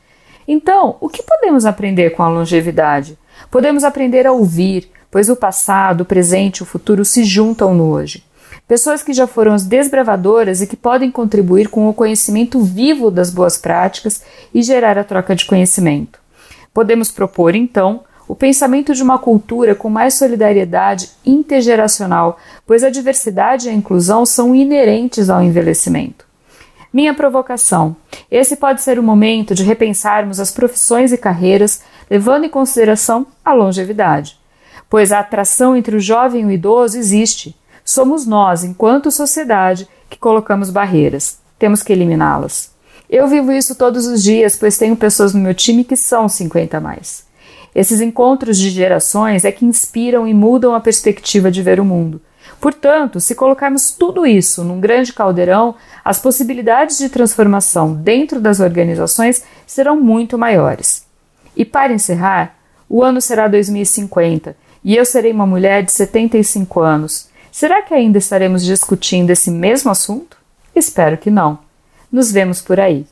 Então, 0.46 0.96
o 0.98 1.10
que 1.10 1.22
podemos 1.22 1.66
aprender 1.66 2.10
com 2.10 2.22
a 2.22 2.28
longevidade? 2.28 3.18
Podemos 3.50 3.84
aprender 3.84 4.26
a 4.26 4.32
ouvir, 4.32 4.90
pois 5.10 5.28
o 5.28 5.36
passado, 5.36 6.00
o 6.00 6.06
presente 6.06 6.58
e 6.58 6.62
o 6.62 6.66
futuro 6.66 7.04
se 7.04 7.22
juntam 7.22 7.74
no 7.74 7.90
hoje. 7.90 8.24
Pessoas 8.66 9.02
que 9.02 9.12
já 9.12 9.26
foram 9.26 9.52
as 9.52 9.64
desbravadoras 9.64 10.62
e 10.62 10.66
que 10.66 10.76
podem 10.76 11.10
contribuir 11.10 11.68
com 11.68 11.86
o 11.86 11.94
conhecimento 11.94 12.60
vivo 12.62 13.10
das 13.10 13.30
boas 13.30 13.58
práticas 13.58 14.22
e 14.54 14.62
gerar 14.62 14.96
a 14.96 15.04
troca 15.04 15.34
de 15.34 15.44
conhecimento. 15.44 16.18
Podemos 16.72 17.10
propor, 17.10 17.54
então, 17.54 18.04
o 18.28 18.34
pensamento 18.34 18.94
de 18.94 19.02
uma 19.02 19.18
cultura 19.18 19.74
com 19.74 19.88
mais 19.88 20.14
solidariedade 20.14 21.10
intergeracional, 21.24 22.38
pois 22.66 22.84
a 22.84 22.90
diversidade 22.90 23.66
e 23.66 23.70
a 23.70 23.74
inclusão 23.74 24.24
são 24.26 24.54
inerentes 24.54 25.30
ao 25.30 25.42
envelhecimento. 25.42 26.26
Minha 26.92 27.14
provocação: 27.14 27.96
esse 28.30 28.54
pode 28.56 28.82
ser 28.82 28.98
o 28.98 29.02
momento 29.02 29.54
de 29.54 29.64
repensarmos 29.64 30.38
as 30.38 30.52
profissões 30.52 31.12
e 31.12 31.18
carreiras, 31.18 31.80
levando 32.10 32.44
em 32.44 32.48
consideração 32.50 33.26
a 33.44 33.52
longevidade 33.52 34.38
pois 34.88 35.12
a 35.12 35.20
atração 35.20 35.76
entre 35.76 35.96
o 35.96 36.00
jovem 36.00 36.42
e 36.42 36.44
o 36.46 36.50
idoso 36.50 36.98
existe. 36.98 37.56
Somos 37.84 38.26
nós, 38.26 38.64
enquanto 38.64 39.10
sociedade, 39.10 39.88
que 40.08 40.18
colocamos 40.18 40.70
barreiras. 40.70 41.38
Temos 41.58 41.82
que 41.82 41.92
eliminá-las. 41.92 42.70
Eu 43.08 43.26
vivo 43.26 43.52
isso 43.52 43.74
todos 43.74 44.06
os 44.06 44.22
dias, 44.22 44.56
pois 44.56 44.76
tenho 44.76 44.96
pessoas 44.96 45.32
no 45.34 45.40
meu 45.40 45.54
time 45.54 45.84
que 45.84 45.96
são 45.96 46.28
50 46.28 46.76
a 46.76 46.80
mais. 46.80 47.26
Esses 47.78 48.00
encontros 48.00 48.58
de 48.58 48.70
gerações 48.70 49.44
é 49.44 49.52
que 49.52 49.64
inspiram 49.64 50.26
e 50.26 50.34
mudam 50.34 50.74
a 50.74 50.80
perspectiva 50.80 51.48
de 51.48 51.62
ver 51.62 51.78
o 51.78 51.84
mundo. 51.84 52.20
Portanto, 52.60 53.20
se 53.20 53.36
colocarmos 53.36 53.92
tudo 53.92 54.26
isso 54.26 54.64
num 54.64 54.80
grande 54.80 55.12
caldeirão, 55.12 55.76
as 56.04 56.18
possibilidades 56.18 56.98
de 56.98 57.08
transformação 57.08 57.94
dentro 57.94 58.40
das 58.40 58.58
organizações 58.58 59.44
serão 59.64 59.94
muito 59.94 60.36
maiores. 60.36 61.06
E 61.56 61.64
para 61.64 61.92
encerrar, 61.92 62.56
o 62.88 63.00
ano 63.00 63.20
será 63.20 63.46
2050 63.46 64.56
e 64.82 64.96
eu 64.96 65.04
serei 65.04 65.30
uma 65.30 65.46
mulher 65.46 65.84
de 65.84 65.92
75 65.92 66.80
anos. 66.80 67.28
Será 67.52 67.80
que 67.80 67.94
ainda 67.94 68.18
estaremos 68.18 68.64
discutindo 68.64 69.30
esse 69.30 69.52
mesmo 69.52 69.88
assunto? 69.88 70.36
Espero 70.74 71.16
que 71.16 71.30
não. 71.30 71.60
Nos 72.10 72.32
vemos 72.32 72.60
por 72.60 72.80
aí. 72.80 73.06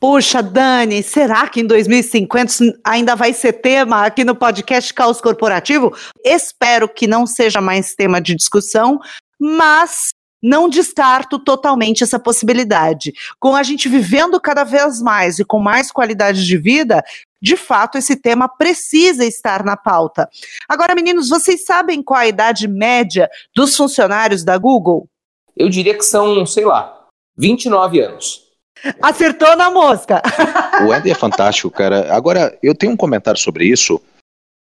Puxa, 0.00 0.40
Dani, 0.40 1.02
será 1.02 1.48
que 1.48 1.60
em 1.60 1.66
2050 1.66 2.80
ainda 2.84 3.16
vai 3.16 3.32
ser 3.32 3.54
tema 3.54 4.06
aqui 4.06 4.22
no 4.22 4.36
podcast 4.36 4.94
Caos 4.94 5.20
Corporativo? 5.20 5.92
Espero 6.24 6.88
que 6.88 7.08
não 7.08 7.26
seja 7.26 7.60
mais 7.60 7.96
tema 7.96 8.20
de 8.20 8.36
discussão, 8.36 9.00
mas 9.40 10.10
não 10.40 10.68
descarto 10.68 11.36
totalmente 11.36 12.04
essa 12.04 12.16
possibilidade. 12.16 13.12
Com 13.40 13.56
a 13.56 13.64
gente 13.64 13.88
vivendo 13.88 14.40
cada 14.40 14.62
vez 14.62 15.02
mais 15.02 15.40
e 15.40 15.44
com 15.44 15.58
mais 15.58 15.90
qualidade 15.90 16.46
de 16.46 16.56
vida, 16.56 17.02
de 17.42 17.56
fato, 17.56 17.98
esse 17.98 18.14
tema 18.14 18.48
precisa 18.48 19.24
estar 19.24 19.64
na 19.64 19.76
pauta. 19.76 20.28
Agora, 20.68 20.94
meninos, 20.94 21.28
vocês 21.28 21.64
sabem 21.64 22.04
qual 22.04 22.20
a 22.20 22.28
idade 22.28 22.68
média 22.68 23.28
dos 23.52 23.76
funcionários 23.76 24.44
da 24.44 24.56
Google? 24.56 25.08
Eu 25.56 25.68
diria 25.68 25.96
que 25.96 26.04
são, 26.04 26.46
sei 26.46 26.64
lá, 26.64 27.08
29 27.36 28.00
anos. 28.00 28.47
Acertou 29.02 29.56
na 29.56 29.70
mosca. 29.70 30.22
O 30.86 30.92
Andy 30.92 31.10
é 31.10 31.14
fantástico, 31.14 31.70
cara. 31.70 32.14
Agora, 32.14 32.56
eu 32.62 32.74
tenho 32.74 32.92
um 32.92 32.96
comentário 32.96 33.40
sobre 33.40 33.64
isso. 33.64 34.00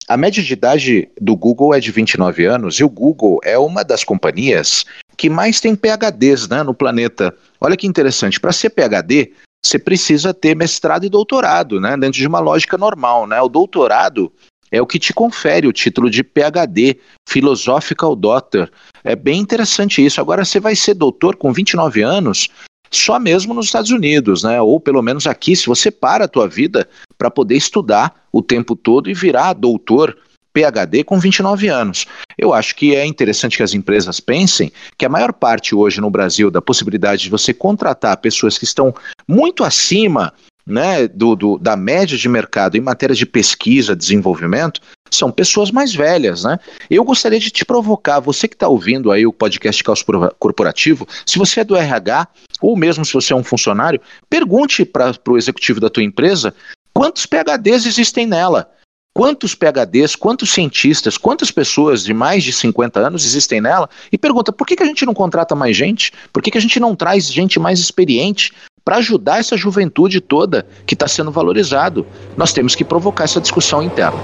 A 0.07 0.15
média 0.15 0.43
de 0.43 0.53
idade 0.53 1.09
do 1.19 1.35
Google 1.35 1.73
é 1.73 1.79
de 1.79 1.91
29 1.91 2.45
anos 2.45 2.75
e 2.75 2.83
o 2.83 2.89
Google 2.89 3.39
é 3.43 3.57
uma 3.57 3.83
das 3.83 4.03
companhias 4.03 4.85
que 5.17 5.29
mais 5.29 5.59
tem 5.59 5.75
PHDs 5.75 6.47
né, 6.47 6.61
no 6.61 6.73
planeta. 6.75 7.35
Olha 7.59 7.75
que 7.75 7.87
interessante. 7.87 8.39
Para 8.39 8.51
ser 8.51 8.69
PHD, 8.69 9.33
você 9.65 9.79
precisa 9.79 10.33
ter 10.33 10.55
mestrado 10.55 11.05
e 11.05 11.09
doutorado, 11.09 11.81
né, 11.81 11.97
dentro 11.97 12.19
de 12.19 12.27
uma 12.27 12.39
lógica 12.39 12.77
normal. 12.77 13.25
Né? 13.25 13.41
O 13.41 13.49
doutorado 13.49 14.31
é 14.71 14.79
o 14.79 14.85
que 14.85 14.99
te 14.99 15.11
confere 15.11 15.67
o 15.67 15.73
título 15.73 16.09
de 16.09 16.23
PhD, 16.23 16.99
Philosophical 17.27 18.15
Doctor. 18.15 18.69
É 19.03 19.15
bem 19.15 19.39
interessante 19.39 20.05
isso. 20.05 20.21
Agora, 20.21 20.45
você 20.45 20.59
vai 20.59 20.75
ser 20.75 20.93
doutor 20.93 21.35
com 21.35 21.51
29 21.51 22.03
anos 22.03 22.49
só 22.97 23.19
mesmo 23.19 23.53
nos 23.53 23.67
Estados 23.67 23.91
Unidos, 23.91 24.43
né? 24.43 24.61
Ou 24.61 24.79
pelo 24.79 25.01
menos 25.01 25.27
aqui, 25.27 25.55
se 25.55 25.67
você 25.67 25.91
para 25.91 26.25
a 26.25 26.27
tua 26.27 26.47
vida 26.47 26.87
para 27.17 27.29
poder 27.29 27.55
estudar 27.55 28.25
o 28.31 28.41
tempo 28.41 28.75
todo 28.75 29.09
e 29.09 29.13
virar 29.13 29.53
doutor 29.53 30.17
PhD 30.55 31.03
com 31.03 31.19
29 31.19 31.67
anos. 31.67 32.05
Eu 32.37 32.53
acho 32.53 32.75
que 32.75 32.95
é 32.95 33.05
interessante 33.05 33.57
que 33.57 33.63
as 33.63 33.73
empresas 33.73 34.21
pensem 34.21 34.71
que 34.97 35.05
a 35.05 35.09
maior 35.09 35.33
parte 35.33 35.75
hoje 35.75 35.99
no 35.99 36.09
Brasil 36.09 36.49
da 36.49 36.61
possibilidade 36.61 37.23
de 37.23 37.29
você 37.29 37.53
contratar 37.53 38.17
pessoas 38.17 38.57
que 38.57 38.63
estão 38.63 38.93
muito 39.27 39.65
acima 39.65 40.33
né, 40.65 41.07
do, 41.07 41.35
do, 41.35 41.57
da 41.59 41.75
média 41.75 42.17
de 42.17 42.27
mercado 42.27 42.77
em 42.77 42.81
matéria 42.81 43.15
de 43.15 43.25
pesquisa, 43.25 43.95
desenvolvimento, 43.95 44.81
são 45.11 45.31
pessoas 45.31 45.71
mais 45.71 45.93
velhas, 45.93 46.43
né? 46.43 46.59
Eu 46.89 47.03
gostaria 47.03 47.39
de 47.39 47.49
te 47.49 47.63
provocar, 47.63 48.19
você 48.19 48.47
que 48.47 48.55
está 48.55 48.67
ouvindo 48.67 49.11
aí 49.11 49.25
o 49.25 49.33
podcast 49.33 49.83
Caos 49.83 50.03
Corporativo, 50.39 51.07
se 51.25 51.37
você 51.37 51.61
é 51.61 51.63
do 51.63 51.75
RH, 51.75 52.27
ou 52.61 52.75
mesmo 52.75 53.05
se 53.05 53.13
você 53.13 53.33
é 53.33 53.35
um 53.35 53.43
funcionário, 53.43 54.01
pergunte 54.29 54.83
para 54.83 55.13
o 55.27 55.37
executivo 55.37 55.79
da 55.79 55.89
tua 55.89 56.03
empresa 56.03 56.53
quantos 56.93 57.25
PHDs 57.25 57.85
existem 57.85 58.25
nela. 58.25 58.69
Quantos 59.17 59.55
PHDs, 59.55 60.13
quantos 60.13 60.49
cientistas, 60.51 61.17
quantas 61.17 61.49
pessoas 61.49 62.03
de 62.03 62.13
mais 62.13 62.43
de 62.43 62.51
50 62.51 62.99
anos 62.99 63.25
existem 63.25 63.61
nela? 63.61 63.89
E 64.11 64.17
pergunta, 64.17 64.51
por 64.51 64.67
que, 64.67 64.75
que 64.75 64.83
a 64.83 64.85
gente 64.85 65.05
não 65.05 65.13
contrata 65.13 65.55
mais 65.55 65.77
gente? 65.77 66.11
Por 66.33 66.43
que, 66.43 66.51
que 66.51 66.57
a 66.57 66.61
gente 66.61 66.81
não 66.81 66.93
traz 66.93 67.31
gente 67.31 67.57
mais 67.57 67.79
experiente 67.79 68.51
para 68.85 68.97
ajudar 68.97 69.39
essa 69.39 69.57
juventude 69.57 70.21
toda 70.21 70.67
que 70.85 70.93
está 70.93 71.07
sendo 71.07 71.31
valorizado. 71.31 72.05
Nós 72.37 72.53
temos 72.53 72.75
que 72.75 72.85
provocar 72.85 73.23
essa 73.23 73.41
discussão 73.41 73.81
interna. 73.81 74.19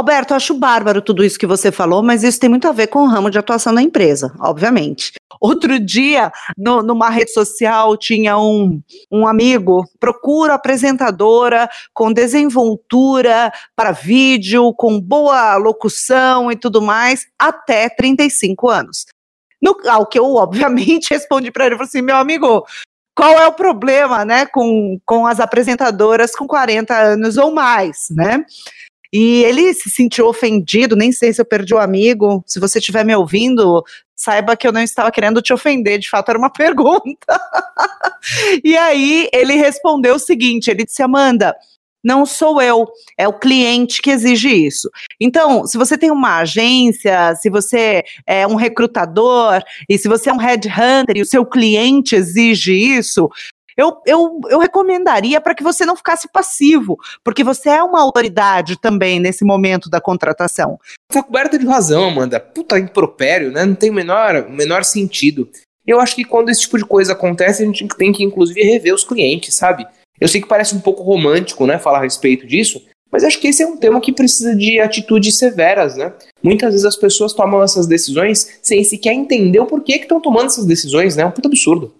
Alberto, 0.00 0.32
acho 0.32 0.54
bárbaro 0.54 1.02
tudo 1.02 1.22
isso 1.22 1.38
que 1.38 1.46
você 1.46 1.70
falou, 1.70 2.02
mas 2.02 2.24
isso 2.24 2.40
tem 2.40 2.48
muito 2.48 2.66
a 2.66 2.72
ver 2.72 2.86
com 2.86 3.00
o 3.00 3.06
ramo 3.06 3.28
de 3.28 3.38
atuação 3.38 3.74
da 3.74 3.82
empresa, 3.82 4.32
obviamente. 4.40 5.12
Outro 5.38 5.78
dia, 5.78 6.32
no, 6.56 6.82
numa 6.82 7.10
rede 7.10 7.30
social, 7.30 7.98
tinha 7.98 8.38
um, 8.38 8.80
um 9.12 9.26
amigo, 9.26 9.84
procura 10.00 10.54
apresentadora 10.54 11.68
com 11.92 12.10
desenvoltura 12.10 13.52
para 13.76 13.92
vídeo, 13.92 14.72
com 14.72 14.98
boa 14.98 15.56
locução 15.56 16.50
e 16.50 16.56
tudo 16.56 16.80
mais, 16.80 17.26
até 17.38 17.90
35 17.90 18.70
anos. 18.70 19.04
No, 19.62 19.76
ao 19.86 20.06
que 20.06 20.18
eu, 20.18 20.34
obviamente, 20.34 21.10
respondi 21.12 21.50
para 21.50 21.66
ele, 21.66 21.74
falei 21.74 21.88
assim, 21.88 22.00
meu 22.00 22.16
amigo, 22.16 22.64
qual 23.14 23.38
é 23.38 23.46
o 23.46 23.52
problema, 23.52 24.24
né, 24.24 24.46
com, 24.46 24.98
com 25.04 25.26
as 25.26 25.40
apresentadoras 25.40 26.34
com 26.34 26.46
40 26.46 26.96
anos 26.96 27.36
ou 27.36 27.52
mais, 27.52 28.06
né? 28.10 28.46
E 29.12 29.42
ele 29.44 29.74
se 29.74 29.90
sentiu 29.90 30.26
ofendido, 30.26 30.94
nem 30.94 31.10
sei 31.10 31.32
se 31.32 31.40
eu 31.40 31.44
perdi 31.44 31.74
o 31.74 31.78
amigo. 31.78 32.42
Se 32.46 32.60
você 32.60 32.78
estiver 32.78 33.04
me 33.04 33.14
ouvindo, 33.14 33.84
saiba 34.14 34.56
que 34.56 34.66
eu 34.66 34.72
não 34.72 34.82
estava 34.82 35.10
querendo 35.10 35.42
te 35.42 35.52
ofender, 35.52 35.98
de 35.98 36.08
fato 36.08 36.28
era 36.28 36.38
uma 36.38 36.50
pergunta. 36.52 37.40
e 38.62 38.76
aí 38.76 39.28
ele 39.32 39.54
respondeu 39.54 40.14
o 40.14 40.18
seguinte: 40.18 40.70
ele 40.70 40.84
disse, 40.84 41.02
Amanda, 41.02 41.54
não 42.02 42.24
sou 42.24 42.62
eu, 42.62 42.86
é 43.16 43.28
o 43.28 43.38
cliente 43.38 44.00
que 44.00 44.10
exige 44.10 44.48
isso. 44.48 44.88
Então, 45.20 45.66
se 45.66 45.76
você 45.76 45.98
tem 45.98 46.10
uma 46.10 46.38
agência, 46.38 47.34
se 47.34 47.50
você 47.50 48.02
é 48.26 48.46
um 48.46 48.54
recrutador 48.54 49.62
e 49.88 49.98
se 49.98 50.08
você 50.08 50.30
é 50.30 50.32
um 50.32 50.38
headhunter 50.38 51.16
e 51.16 51.20
o 51.20 51.26
seu 51.26 51.44
cliente 51.44 52.16
exige 52.16 52.72
isso, 52.72 53.28
eu, 53.80 53.96
eu, 54.06 54.40
eu 54.48 54.58
recomendaria 54.58 55.40
para 55.40 55.54
que 55.54 55.62
você 55.62 55.84
não 55.84 55.96
ficasse 55.96 56.28
passivo, 56.32 56.98
porque 57.24 57.42
você 57.42 57.70
é 57.70 57.82
uma 57.82 58.00
autoridade 58.00 58.78
também 58.78 59.18
nesse 59.18 59.44
momento 59.44 59.88
da 59.88 60.00
contratação. 60.00 60.78
Tá 61.08 61.22
coberta 61.22 61.58
de 61.58 61.66
razão, 61.66 62.08
Amanda. 62.08 62.38
Puta 62.38 62.78
impropério, 62.78 63.50
né? 63.50 63.64
Não 63.64 63.74
tem 63.74 63.90
o 63.90 63.94
menor, 63.94 64.48
menor 64.48 64.84
sentido. 64.84 65.48
Eu 65.86 66.00
acho 66.00 66.14
que 66.14 66.24
quando 66.24 66.50
esse 66.50 66.62
tipo 66.62 66.78
de 66.78 66.84
coisa 66.84 67.12
acontece, 67.12 67.62
a 67.62 67.66
gente 67.66 67.86
tem 67.96 68.12
que, 68.12 68.22
inclusive, 68.22 68.62
rever 68.62 68.94
os 68.94 69.04
clientes, 69.04 69.54
sabe? 69.54 69.86
Eu 70.20 70.28
sei 70.28 70.40
que 70.40 70.48
parece 70.48 70.74
um 70.74 70.80
pouco 70.80 71.02
romântico, 71.02 71.66
né, 71.66 71.78
falar 71.78 71.98
a 71.98 72.02
respeito 72.02 72.46
disso, 72.46 72.82
mas 73.10 73.24
acho 73.24 73.40
que 73.40 73.48
esse 73.48 73.62
é 73.62 73.66
um 73.66 73.76
tema 73.76 74.00
que 74.00 74.12
precisa 74.12 74.54
de 74.54 74.78
atitudes 74.78 75.36
severas, 75.36 75.96
né? 75.96 76.12
Muitas 76.42 76.70
vezes 76.70 76.86
as 76.86 76.96
pessoas 76.96 77.32
tomam 77.32 77.62
essas 77.62 77.86
decisões 77.86 78.58
sem 78.62 78.84
sequer 78.84 79.12
entender 79.12 79.58
o 79.58 79.66
porquê 79.66 79.98
que 79.98 80.04
estão 80.04 80.20
tomando 80.20 80.46
essas 80.46 80.64
decisões, 80.64 81.16
né? 81.16 81.24
É 81.24 81.26
um 81.26 81.32
puto 81.32 81.48
absurdo. 81.48 81.92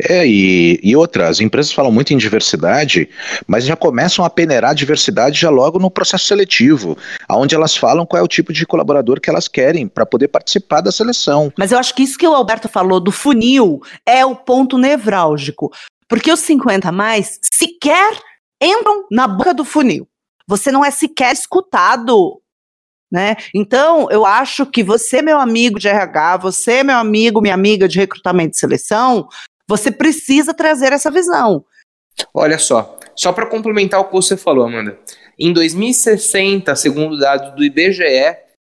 É, 0.00 0.26
e, 0.26 0.78
e 0.82 0.94
outra, 0.94 1.28
as 1.28 1.40
empresas 1.40 1.72
falam 1.72 1.90
muito 1.90 2.14
em 2.14 2.16
diversidade, 2.16 3.08
mas 3.46 3.64
já 3.64 3.74
começam 3.74 4.24
a 4.24 4.30
peneirar 4.30 4.70
a 4.70 4.74
diversidade 4.74 5.40
já 5.40 5.50
logo 5.50 5.78
no 5.78 5.90
processo 5.90 6.26
seletivo, 6.26 6.96
onde 7.28 7.54
elas 7.54 7.76
falam 7.76 8.06
qual 8.06 8.20
é 8.20 8.22
o 8.22 8.28
tipo 8.28 8.52
de 8.52 8.64
colaborador 8.64 9.20
que 9.20 9.28
elas 9.28 9.48
querem 9.48 9.88
para 9.88 10.06
poder 10.06 10.28
participar 10.28 10.80
da 10.80 10.92
seleção. 10.92 11.52
Mas 11.58 11.72
eu 11.72 11.78
acho 11.78 11.94
que 11.94 12.02
isso 12.02 12.18
que 12.18 12.26
o 12.26 12.34
Alberto 12.34 12.68
falou 12.68 13.00
do 13.00 13.10
funil 13.10 13.80
é 14.06 14.24
o 14.24 14.36
ponto 14.36 14.78
nevrálgico. 14.78 15.72
Porque 16.08 16.32
os 16.32 16.40
50 16.40 16.90
mais 16.92 17.38
sequer 17.52 18.18
entram 18.62 19.04
na 19.10 19.26
boca 19.28 19.52
do 19.52 19.64
funil. 19.64 20.08
Você 20.46 20.72
não 20.72 20.84
é 20.84 20.90
sequer 20.90 21.32
escutado. 21.32 22.40
Né? 23.10 23.36
Então, 23.54 24.06
eu 24.10 24.24
acho 24.24 24.66
que 24.66 24.82
você, 24.82 25.22
meu 25.22 25.38
amigo 25.38 25.78
de 25.78 25.88
RH, 25.88 26.38
você, 26.38 26.82
meu 26.82 26.96
amigo, 26.96 27.40
minha 27.40 27.54
amiga 27.54 27.88
de 27.88 27.98
recrutamento 27.98 28.56
e 28.56 28.60
seleção, 28.60 29.28
você 29.68 29.90
precisa 29.90 30.54
trazer 30.54 30.92
essa 30.92 31.10
visão. 31.10 31.64
Olha 32.32 32.58
só, 32.58 32.98
só 33.14 33.32
para 33.32 33.46
complementar 33.46 34.00
o 34.00 34.06
que 34.06 34.12
você 34.12 34.36
falou, 34.36 34.64
Amanda. 34.64 34.98
Em 35.38 35.52
2060, 35.52 36.74
segundo 36.74 37.18
dados 37.18 37.54
do 37.54 37.62
IBGE, 37.62 38.02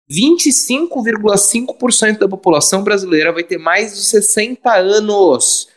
25,5% 0.09 2.19
da 2.19 2.27
população 2.27 2.83
brasileira 2.83 3.33
vai 3.33 3.43
ter 3.43 3.57
mais 3.57 3.95
de 3.95 4.03
60 4.05 4.73
anos. 4.73 5.67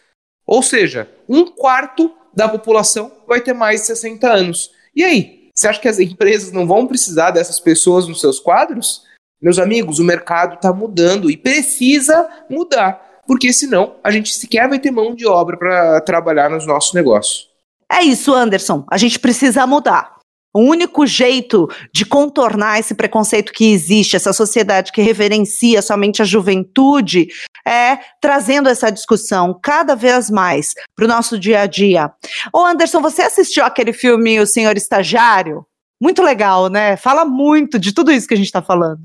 Ou 0.47 0.63
seja, 0.63 1.11
um 1.29 1.47
quarto 1.47 2.15
da 2.35 2.49
população 2.49 3.11
vai 3.27 3.41
ter 3.41 3.53
mais 3.53 3.81
de 3.81 3.87
60 3.89 4.31
anos. 4.31 4.71
E 4.95 5.03
aí? 5.05 5.51
Você 5.55 5.67
acha 5.67 5.81
que 5.81 5.89
as 5.89 5.99
empresas 5.99 6.53
não 6.53 6.69
vão 6.69 6.87
precisar 6.87 7.33
dessas 7.33 7.59
pessoas 7.59 8.07
nos 8.07 8.21
seus 8.21 8.39
quadros? 8.39 9.03
Meus 9.43 9.59
amigos, 9.59 9.99
o 9.99 10.05
mercado 10.05 10.55
está 10.55 10.73
mudando 10.73 11.29
e 11.31 11.37
precisa 11.37 12.29
mudar, 12.49 13.08
porque 13.29 13.53
senão 13.53 13.97
a 14.03 14.11
gente 14.11 14.33
sequer 14.33 14.67
vai 14.67 14.79
ter 14.79 14.91
mão 14.91 15.15
de 15.15 15.27
obra 15.27 15.55
para 15.59 16.01
trabalhar 16.01 16.49
nos 16.49 16.67
nossos 16.67 16.95
negócios. 16.95 17.47
É 17.93 18.03
isso, 18.03 18.33
Anderson. 18.33 18.87
A 18.91 18.97
gente 18.97 19.19
precisa 19.19 19.67
mudar. 19.67 20.17
O 20.55 20.61
único 20.61 21.07
jeito 21.07 21.69
de 21.93 22.07
contornar 22.07 22.81
esse 22.81 22.95
preconceito 22.95 23.53
que 23.53 23.71
existe, 23.71 24.17
essa 24.17 24.33
sociedade 24.33 24.91
que 24.93 25.03
reverencia 25.03 25.83
somente 25.83 26.23
a 26.23 26.25
juventude, 26.25 27.29
é 27.67 27.99
trazendo 28.19 28.67
essa 28.67 28.91
discussão 28.91 29.59
cada 29.63 29.95
vez 29.95 30.31
mais 30.31 30.73
para 30.97 31.05
o 31.05 31.09
nosso 31.09 31.39
dia 31.39 31.61
a 31.61 31.67
dia. 31.67 32.11
Ô 32.51 32.65
Anderson, 32.65 33.03
você 33.03 33.21
assistiu 33.21 33.63
aquele 33.63 33.93
filme 33.93 34.41
O 34.41 34.47
Senhor 34.47 34.75
Estagiário? 34.75 35.67
Muito 36.01 36.23
legal, 36.23 36.69
né? 36.69 36.97
Fala 36.97 37.27
muito 37.27 37.79
de 37.79 37.93
tudo 37.93 38.11
isso 38.11 38.27
que 38.27 38.35
a 38.35 38.37
gente 38.39 38.47
está 38.47 38.63
falando. 38.63 39.03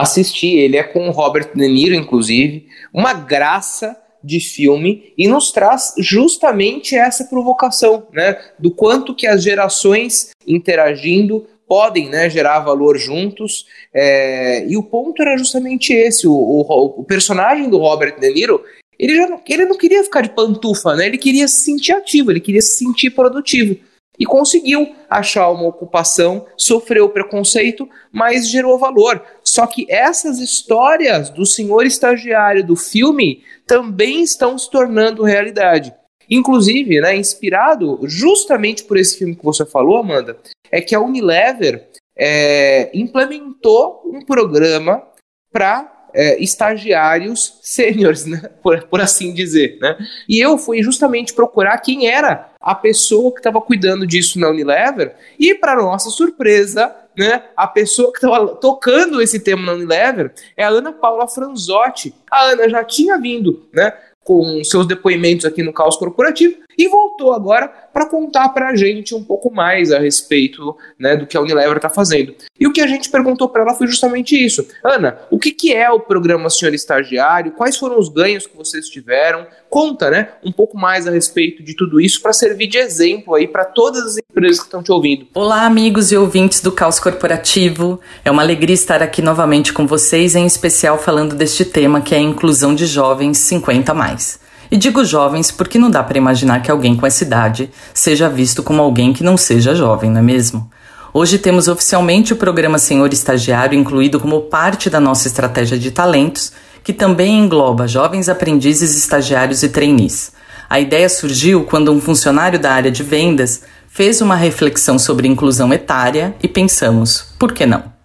Assisti, 0.00 0.48
ele 0.48 0.76
é 0.76 0.82
com 0.82 1.08
o 1.08 1.12
Robert 1.12 1.50
De 1.54 1.68
Niro, 1.68 1.94
inclusive. 1.94 2.66
Uma 2.92 3.14
graça 3.14 3.96
de 4.22 4.40
filme 4.40 5.12
e 5.16 5.28
nos 5.28 5.52
traz 5.52 5.94
justamente 5.98 6.96
essa 6.96 7.24
provocação, 7.24 8.06
né, 8.12 8.38
do 8.58 8.70
quanto 8.70 9.14
que 9.14 9.26
as 9.26 9.42
gerações 9.42 10.30
interagindo 10.46 11.46
podem 11.68 12.08
né, 12.08 12.28
gerar 12.28 12.60
valor 12.60 12.98
juntos. 12.98 13.66
É, 13.94 14.66
e 14.68 14.76
o 14.76 14.82
ponto 14.82 15.22
era 15.22 15.36
justamente 15.38 15.92
esse: 15.92 16.26
o, 16.26 16.32
o, 16.32 17.00
o, 17.00 17.04
personagem 17.04 17.70
do 17.70 17.78
Robert 17.78 18.18
De 18.18 18.30
Niro. 18.30 18.62
Ele, 18.98 19.14
já 19.14 19.28
não, 19.28 19.40
ele 19.46 19.66
não 19.66 19.76
queria 19.76 20.02
ficar 20.02 20.22
de 20.22 20.30
pantufa, 20.30 20.96
né? 20.96 21.06
Ele 21.06 21.18
queria 21.18 21.46
se 21.46 21.64
sentir 21.64 21.92
ativo, 21.92 22.30
ele 22.30 22.40
queria 22.40 22.62
se 22.62 22.78
sentir 22.78 23.10
produtivo 23.10 23.78
e 24.18 24.24
conseguiu 24.24 24.94
achar 25.08 25.50
uma 25.50 25.68
ocupação, 25.68 26.46
sofreu 26.56 27.08
preconceito, 27.08 27.88
mas 28.10 28.48
gerou 28.48 28.78
valor. 28.78 29.22
Só 29.56 29.66
que 29.66 29.90
essas 29.90 30.38
histórias 30.38 31.30
do 31.30 31.46
senhor 31.46 31.86
estagiário 31.86 32.62
do 32.62 32.76
filme 32.76 33.42
também 33.66 34.22
estão 34.22 34.58
se 34.58 34.70
tornando 34.70 35.24
realidade. 35.24 35.94
Inclusive, 36.28 37.00
né, 37.00 37.16
inspirado 37.16 38.00
justamente 38.02 38.84
por 38.84 38.98
esse 38.98 39.16
filme 39.16 39.34
que 39.34 39.42
você 39.42 39.64
falou, 39.64 39.96
Amanda, 39.96 40.36
é 40.70 40.82
que 40.82 40.94
a 40.94 41.00
Unilever 41.00 41.88
é, 42.14 42.90
implementou 42.92 44.02
um 44.04 44.22
programa 44.22 45.02
para 45.50 45.90
é, 46.12 46.38
estagiários 46.38 47.58
sêniores, 47.62 48.26
né? 48.26 48.50
por, 48.62 48.82
por 48.88 49.00
assim 49.00 49.32
dizer. 49.32 49.78
Né? 49.80 49.96
E 50.28 50.38
eu 50.38 50.58
fui 50.58 50.82
justamente 50.82 51.32
procurar 51.32 51.78
quem 51.78 52.08
era 52.10 52.52
a 52.60 52.74
pessoa 52.74 53.32
que 53.32 53.38
estava 53.38 53.58
cuidando 53.62 54.06
disso 54.06 54.38
na 54.38 54.50
Unilever, 54.50 55.16
e 55.38 55.54
para 55.54 55.76
nossa 55.76 56.10
surpresa, 56.10 56.94
né, 57.16 57.44
a 57.56 57.66
pessoa 57.66 58.12
que 58.12 58.18
estava 58.18 58.48
tocando 58.56 59.22
esse 59.22 59.40
tema 59.40 59.62
na 59.62 59.72
Unilever 59.72 60.32
é 60.56 60.64
a 60.64 60.68
Ana 60.68 60.92
Paula 60.92 61.26
Franzotti. 61.26 62.14
A 62.30 62.50
Ana 62.50 62.68
já 62.68 62.84
tinha 62.84 63.18
vindo 63.18 63.66
né, 63.72 63.92
com 64.22 64.62
seus 64.64 64.86
depoimentos 64.86 65.46
aqui 65.46 65.62
no 65.62 65.72
Caos 65.72 65.96
Corporativo 65.96 66.65
e 66.76 66.88
voltou 66.88 67.32
agora 67.32 67.68
para 67.92 68.06
contar 68.06 68.50
para 68.50 68.68
a 68.68 68.76
gente 68.76 69.14
um 69.14 69.24
pouco 69.24 69.50
mais 69.50 69.90
a 69.90 69.98
respeito 69.98 70.76
né, 70.98 71.16
do 71.16 71.26
que 71.26 71.36
a 71.36 71.40
Unilever 71.40 71.76
está 71.76 71.88
fazendo. 71.88 72.34
E 72.58 72.66
o 72.66 72.72
que 72.72 72.80
a 72.80 72.86
gente 72.86 73.10
perguntou 73.10 73.48
para 73.48 73.62
ela 73.62 73.74
foi 73.74 73.86
justamente 73.86 74.36
isso. 74.36 74.66
Ana, 74.84 75.18
o 75.30 75.38
que, 75.38 75.50
que 75.50 75.72
é 75.72 75.90
o 75.90 76.00
programa 76.00 76.50
Senhor 76.50 76.74
Estagiário? 76.74 77.52
Quais 77.52 77.76
foram 77.76 77.98
os 77.98 78.08
ganhos 78.08 78.46
que 78.46 78.56
vocês 78.56 78.88
tiveram? 78.88 79.46
Conta 79.70 80.10
né, 80.10 80.28
um 80.44 80.52
pouco 80.52 80.76
mais 80.76 81.06
a 81.06 81.10
respeito 81.10 81.62
de 81.62 81.74
tudo 81.74 82.00
isso 82.00 82.20
para 82.20 82.32
servir 82.32 82.66
de 82.66 82.78
exemplo 82.78 83.34
aí 83.34 83.48
para 83.48 83.64
todas 83.64 84.04
as 84.04 84.16
empresas 84.18 84.58
que 84.58 84.66
estão 84.66 84.82
te 84.82 84.92
ouvindo. 84.92 85.26
Olá, 85.34 85.64
amigos 85.64 86.12
e 86.12 86.16
ouvintes 86.16 86.60
do 86.60 86.72
Caos 86.72 87.00
Corporativo. 87.00 88.00
É 88.24 88.30
uma 88.30 88.42
alegria 88.42 88.74
estar 88.74 89.02
aqui 89.02 89.22
novamente 89.22 89.72
com 89.72 89.86
vocês, 89.86 90.34
em 90.34 90.46
especial 90.46 90.98
falando 90.98 91.34
deste 91.34 91.64
tema 91.64 92.00
que 92.00 92.14
é 92.14 92.18
a 92.18 92.20
inclusão 92.20 92.74
de 92.74 92.86
jovens 92.86 93.38
50 93.38 93.94
mais. 93.94 94.45
E 94.70 94.76
digo 94.76 95.04
jovens 95.04 95.50
porque 95.50 95.78
não 95.78 95.90
dá 95.90 96.02
para 96.02 96.18
imaginar 96.18 96.60
que 96.62 96.70
alguém 96.70 96.96
com 96.96 97.06
essa 97.06 97.24
idade 97.24 97.70
seja 97.94 98.28
visto 98.28 98.62
como 98.62 98.82
alguém 98.82 99.12
que 99.12 99.24
não 99.24 99.36
seja 99.36 99.74
jovem, 99.74 100.10
não 100.10 100.20
é 100.20 100.22
mesmo? 100.22 100.70
Hoje 101.12 101.38
temos 101.38 101.66
oficialmente 101.66 102.32
o 102.32 102.36
programa 102.36 102.78
Senhor 102.78 103.10
Estagiário 103.12 103.78
incluído 103.78 104.20
como 104.20 104.42
parte 104.42 104.90
da 104.90 105.00
nossa 105.00 105.28
estratégia 105.28 105.78
de 105.78 105.90
talentos, 105.90 106.52
que 106.84 106.92
também 106.92 107.38
engloba 107.38 107.88
jovens 107.88 108.28
aprendizes, 108.28 108.94
estagiários 108.94 109.62
e 109.62 109.68
trainees. 109.68 110.32
A 110.68 110.78
ideia 110.78 111.08
surgiu 111.08 111.64
quando 111.64 111.90
um 111.90 112.00
funcionário 112.00 112.58
da 112.58 112.72
área 112.72 112.90
de 112.90 113.02
vendas 113.02 113.62
fez 113.88 114.20
uma 114.20 114.36
reflexão 114.36 114.98
sobre 114.98 115.26
inclusão 115.26 115.72
etária 115.72 116.36
e 116.42 116.48
pensamos, 116.48 117.34
por 117.38 117.52
que 117.52 117.64
não? 117.64 117.95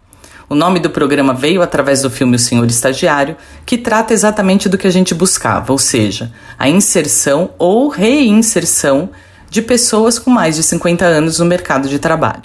O 0.51 0.55
nome 0.55 0.81
do 0.81 0.89
programa 0.89 1.33
veio 1.33 1.61
através 1.61 2.01
do 2.01 2.09
filme 2.09 2.35
O 2.35 2.39
Senhor 2.39 2.67
Estagiário, 2.67 3.37
que 3.65 3.77
trata 3.77 4.13
exatamente 4.13 4.67
do 4.67 4.77
que 4.77 4.85
a 4.85 4.91
gente 4.91 5.15
buscava, 5.15 5.71
ou 5.71 5.77
seja, 5.77 6.29
a 6.59 6.67
inserção 6.67 7.51
ou 7.57 7.87
reinserção 7.87 9.11
de 9.49 9.61
pessoas 9.61 10.19
com 10.19 10.29
mais 10.29 10.57
de 10.57 10.63
50 10.63 11.05
anos 11.05 11.39
no 11.39 11.45
mercado 11.45 11.87
de 11.87 11.97
trabalho. 11.99 12.43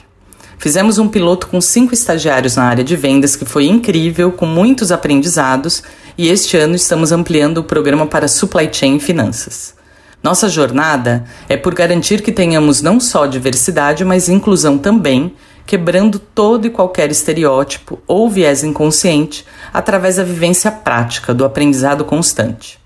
Fizemos 0.57 0.99
um 0.99 1.09
piloto 1.09 1.49
com 1.49 1.61
cinco 1.61 1.95
estagiários 1.95 2.55
na 2.55 2.62
área 2.62 2.85
de 2.85 2.95
vendas 2.95 3.35
que 3.35 3.45
foi 3.45 3.66
incrível, 3.66 4.31
com 4.31 4.47
muitos 4.47 4.92
aprendizados, 4.92 5.83
e 6.16 6.29
este 6.29 6.57
ano 6.57 6.77
estamos 6.77 7.11
ampliando 7.11 7.59
o 7.59 7.64
programa 7.64 8.07
para 8.07 8.29
supply 8.29 8.73
chain 8.73 8.99
e 8.99 9.01
finanças. 9.01 9.75
Nossa 10.23 10.49
jornada 10.49 11.25
é 11.49 11.57
por 11.57 11.75
garantir 11.75 12.23
que 12.23 12.31
tenhamos 12.31 12.81
não 12.81 13.01
só 13.01 13.27
diversidade, 13.27 14.05
mas 14.05 14.29
inclusão 14.29 14.79
também, 14.79 15.35
quebrando 15.66 16.18
todo 16.18 16.66
e 16.66 16.70
qualquer 16.70 17.11
estereótipo 17.11 17.98
ou 18.07 18.31
viés 18.31 18.62
inconsciente 18.62 19.44
através 19.74 20.16
da 20.16 20.22
vivência 20.22 20.70
prática 20.70 21.35
do 21.35 21.44
aprendizado 21.44 22.05
constante. 22.05 22.79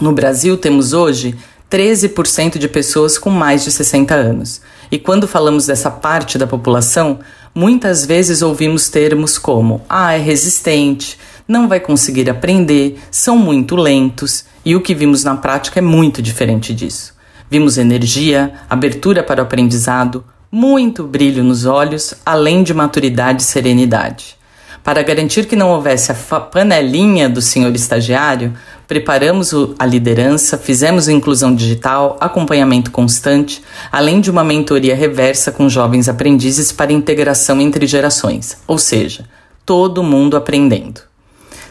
No 0.00 0.12
Brasil, 0.12 0.56
temos 0.56 0.92
hoje 0.92 1.34
13% 1.70 2.58
de 2.58 2.68
pessoas 2.68 3.18
com 3.18 3.30
mais 3.30 3.64
de 3.64 3.70
60 3.70 4.14
anos. 4.14 4.60
E 4.90 4.98
quando 4.98 5.26
falamos 5.26 5.66
dessa 5.66 5.90
parte 5.90 6.36
da 6.36 6.46
população, 6.46 7.20
muitas 7.54 8.04
vezes 8.04 8.42
ouvimos 8.42 8.88
termos 8.88 9.38
como: 9.38 9.80
ah, 9.88 10.12
é 10.12 10.18
resistente, 10.18 11.18
não 11.48 11.68
vai 11.68 11.80
conseguir 11.80 12.28
aprender, 12.28 12.98
são 13.10 13.38
muito 13.38 13.76
lentos, 13.76 14.44
e 14.64 14.76
o 14.76 14.80
que 14.80 14.94
vimos 14.94 15.24
na 15.24 15.36
prática 15.36 15.80
é 15.80 15.82
muito 15.82 16.20
diferente 16.20 16.74
disso. 16.74 17.14
Vimos 17.50 17.78
energia, 17.78 18.52
abertura 18.68 19.22
para 19.22 19.40
o 19.40 19.44
aprendizado, 19.44 20.24
muito 20.54 21.02
brilho 21.02 21.42
nos 21.42 21.66
olhos, 21.66 22.14
além 22.24 22.62
de 22.62 22.72
maturidade 22.72 23.42
e 23.42 23.44
serenidade. 23.44 24.36
Para 24.84 25.02
garantir 25.02 25.46
que 25.46 25.56
não 25.56 25.70
houvesse 25.70 26.12
a 26.12 26.14
panelinha 26.40 27.28
do 27.28 27.42
senhor 27.42 27.74
estagiário, 27.74 28.54
preparamos 28.86 29.52
a 29.76 29.84
liderança, 29.84 30.56
fizemos 30.56 31.08
inclusão 31.08 31.52
digital, 31.52 32.16
acompanhamento 32.20 32.92
constante, 32.92 33.64
além 33.90 34.20
de 34.20 34.30
uma 34.30 34.44
mentoria 34.44 34.94
reversa 34.94 35.50
com 35.50 35.68
jovens 35.68 36.08
aprendizes 36.08 36.70
para 36.70 36.92
integração 36.92 37.60
entre 37.60 37.84
gerações, 37.84 38.56
ou 38.64 38.78
seja, 38.78 39.24
todo 39.66 40.04
mundo 40.04 40.36
aprendendo. 40.36 41.00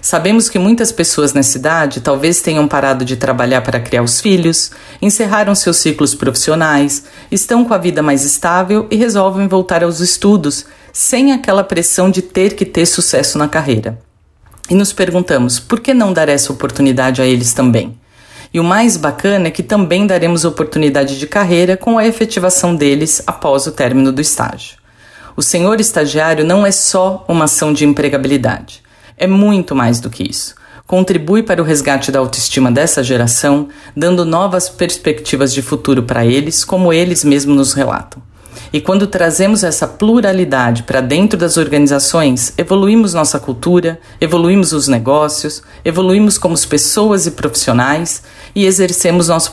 Sabemos 0.03 0.49
que 0.49 0.59
muitas 0.59 0.91
pessoas 0.91 1.31
na 1.31 1.41
cidade 1.41 2.01
talvez 2.01 2.41
tenham 2.41 2.67
parado 2.67 3.05
de 3.05 3.15
trabalhar 3.15 3.61
para 3.61 3.79
criar 3.79 4.03
os 4.03 4.19
filhos, 4.19 4.69
encerraram 5.01 5.55
seus 5.55 5.77
ciclos 5.77 6.13
profissionais, 6.13 7.05
estão 7.31 7.63
com 7.63 7.73
a 7.73 7.77
vida 7.77 8.03
mais 8.03 8.25
estável 8.25 8.85
e 8.91 8.97
resolvem 8.97 9.47
voltar 9.47 9.81
aos 9.81 10.01
estudos 10.01 10.65
sem 10.91 11.31
aquela 11.31 11.63
pressão 11.63 12.11
de 12.11 12.21
ter 12.21 12.53
que 12.53 12.65
ter 12.65 12.85
sucesso 12.85 13.37
na 13.37 13.47
carreira. 13.47 13.97
E 14.69 14.75
nos 14.75 14.91
perguntamos 14.91 15.57
por 15.57 15.79
que 15.79 15.93
não 15.93 16.11
dar 16.11 16.27
essa 16.27 16.51
oportunidade 16.51 17.21
a 17.21 17.25
eles 17.25 17.53
também? 17.53 17.97
E 18.53 18.59
o 18.59 18.63
mais 18.63 18.97
bacana 18.97 19.47
é 19.47 19.51
que 19.51 19.63
também 19.63 20.05
daremos 20.05 20.43
oportunidade 20.43 21.17
de 21.17 21.27
carreira 21.27 21.77
com 21.77 21.97
a 21.97 22.05
efetivação 22.05 22.75
deles 22.75 23.23
após 23.25 23.67
o 23.67 23.71
término 23.71 24.11
do 24.11 24.19
estágio. 24.19 24.75
O 25.33 25.41
senhor 25.41 25.79
estagiário 25.79 26.43
não 26.43 26.65
é 26.65 26.73
só 26.73 27.23
uma 27.25 27.45
ação 27.45 27.71
de 27.71 27.85
empregabilidade 27.85 28.82
é 29.17 29.27
muito 29.27 29.75
mais 29.75 29.99
do 29.99 30.09
que 30.09 30.23
isso. 30.29 30.55
Contribui 30.85 31.43
para 31.43 31.61
o 31.61 31.65
resgate 31.65 32.11
da 32.11 32.19
autoestima 32.19 32.71
dessa 32.71 33.01
geração, 33.01 33.69
dando 33.95 34.25
novas 34.25 34.69
perspectivas 34.69 35.53
de 35.53 35.61
futuro 35.61 36.03
para 36.03 36.25
eles, 36.25 36.65
como 36.65 36.91
eles 36.91 37.23
mesmos 37.23 37.55
nos 37.55 37.73
relatam. 37.73 38.21
E 38.71 38.81
quando 38.81 39.07
trazemos 39.07 39.63
essa 39.63 39.87
pluralidade 39.87 40.83
para 40.83 40.99
dentro 40.99 41.37
das 41.37 41.57
organizações, 41.57 42.53
evoluímos 42.57 43.13
nossa 43.13 43.39
cultura, 43.39 43.99
evoluímos 44.19 44.73
os 44.73 44.87
negócios, 44.87 45.61
evoluímos 45.85 46.37
como 46.37 46.59
pessoas 46.67 47.27
e 47.27 47.31
profissionais 47.31 48.23
e 48.55 48.65
exercemos 48.65 49.27
nosso 49.27 49.51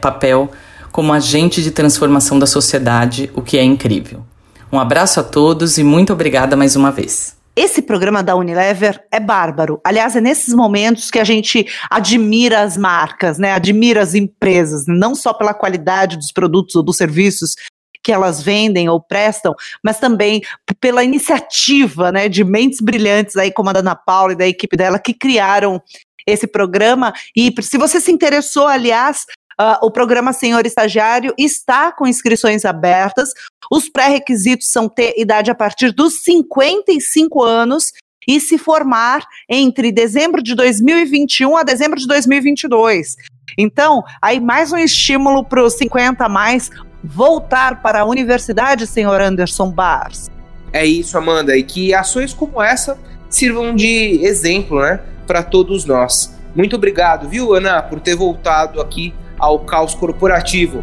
papel 0.00 0.50
como 0.90 1.12
agente 1.12 1.62
de 1.62 1.70
transformação 1.70 2.38
da 2.38 2.46
sociedade, 2.46 3.30
o 3.34 3.42
que 3.42 3.56
é 3.58 3.62
incrível. 3.62 4.24
Um 4.72 4.80
abraço 4.80 5.20
a 5.20 5.22
todos 5.22 5.78
e 5.78 5.84
muito 5.84 6.12
obrigada 6.12 6.56
mais 6.56 6.74
uma 6.74 6.90
vez. 6.90 7.35
Esse 7.56 7.80
programa 7.80 8.22
da 8.22 8.36
Unilever 8.36 9.02
é 9.10 9.18
bárbaro. 9.18 9.80
Aliás, 9.82 10.14
é 10.14 10.20
nesses 10.20 10.52
momentos 10.52 11.10
que 11.10 11.18
a 11.18 11.24
gente 11.24 11.66
admira 11.90 12.60
as 12.60 12.76
marcas, 12.76 13.38
né? 13.38 13.52
Admira 13.52 14.02
as 14.02 14.14
empresas, 14.14 14.84
não 14.86 15.14
só 15.14 15.32
pela 15.32 15.54
qualidade 15.54 16.18
dos 16.18 16.30
produtos 16.30 16.76
ou 16.76 16.82
dos 16.82 16.98
serviços 16.98 17.54
que 18.02 18.12
elas 18.12 18.42
vendem 18.42 18.90
ou 18.90 19.00
prestam, 19.00 19.54
mas 19.82 19.98
também 19.98 20.42
pela 20.78 21.02
iniciativa, 21.02 22.12
né, 22.12 22.28
de 22.28 22.44
mentes 22.44 22.80
brilhantes 22.80 23.36
aí 23.36 23.50
como 23.50 23.70
a 23.70 23.72
da 23.72 23.80
Ana 23.80 23.96
Paula 23.96 24.32
e 24.32 24.36
da 24.36 24.46
equipe 24.46 24.76
dela 24.76 24.98
que 24.98 25.12
criaram 25.12 25.82
esse 26.24 26.46
programa. 26.46 27.12
E 27.34 27.52
se 27.62 27.78
você 27.78 28.00
se 28.00 28.12
interessou, 28.12 28.68
aliás, 28.68 29.24
Uh, 29.58 29.86
o 29.86 29.90
programa 29.90 30.34
Senhor 30.34 30.66
Estagiário 30.66 31.32
está 31.38 31.90
com 31.90 32.06
inscrições 32.06 32.64
abertas. 32.66 33.30
Os 33.70 33.88
pré-requisitos 33.88 34.70
são 34.70 34.86
ter 34.86 35.14
idade 35.16 35.50
a 35.50 35.54
partir 35.54 35.92
dos 35.92 36.22
55 36.22 37.42
anos 37.42 37.92
e 38.28 38.38
se 38.38 38.58
formar 38.58 39.24
entre 39.48 39.90
dezembro 39.90 40.42
de 40.42 40.54
2021 40.54 41.56
a 41.56 41.62
dezembro 41.62 41.98
de 41.98 42.06
2022. 42.06 43.16
Então, 43.56 44.02
aí 44.20 44.40
mais 44.40 44.72
um 44.72 44.76
estímulo 44.76 45.42
para 45.42 45.64
os 45.64 45.74
50 45.74 46.24
a 46.24 46.28
mais 46.28 46.70
voltar 47.02 47.80
para 47.80 48.00
a 48.00 48.04
universidade, 48.04 48.86
senhor 48.86 49.20
Anderson 49.20 49.70
Bars. 49.70 50.28
É 50.72 50.84
isso, 50.84 51.16
Amanda, 51.16 51.56
e 51.56 51.62
que 51.62 51.94
ações 51.94 52.34
como 52.34 52.60
essa 52.60 52.98
sirvam 53.30 53.74
de 53.74 54.20
exemplo, 54.22 54.82
né, 54.82 55.00
para 55.26 55.42
todos 55.42 55.86
nós. 55.86 56.34
Muito 56.54 56.76
obrigado, 56.76 57.28
viu, 57.28 57.54
Ana, 57.54 57.82
por 57.82 58.00
ter 58.00 58.14
voltado 58.14 58.80
aqui 58.80 59.14
ao 59.38 59.60
caos 59.60 59.94
corporativo. 59.94 60.82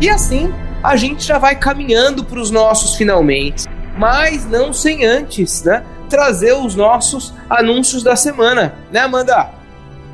E 0.00 0.08
assim 0.08 0.52
a 0.82 0.96
gente 0.96 1.24
já 1.26 1.38
vai 1.38 1.54
caminhando 1.54 2.24
para 2.24 2.38
os 2.38 2.50
nossos 2.50 2.94
finalmente, 2.96 3.66
mas 3.98 4.46
não 4.46 4.72
sem 4.72 5.04
antes, 5.04 5.62
né? 5.62 5.84
Trazer 6.08 6.54
os 6.54 6.74
nossos 6.74 7.34
anúncios 7.48 8.02
da 8.02 8.16
semana, 8.16 8.74
né, 8.90 9.00
Amanda? 9.00 9.50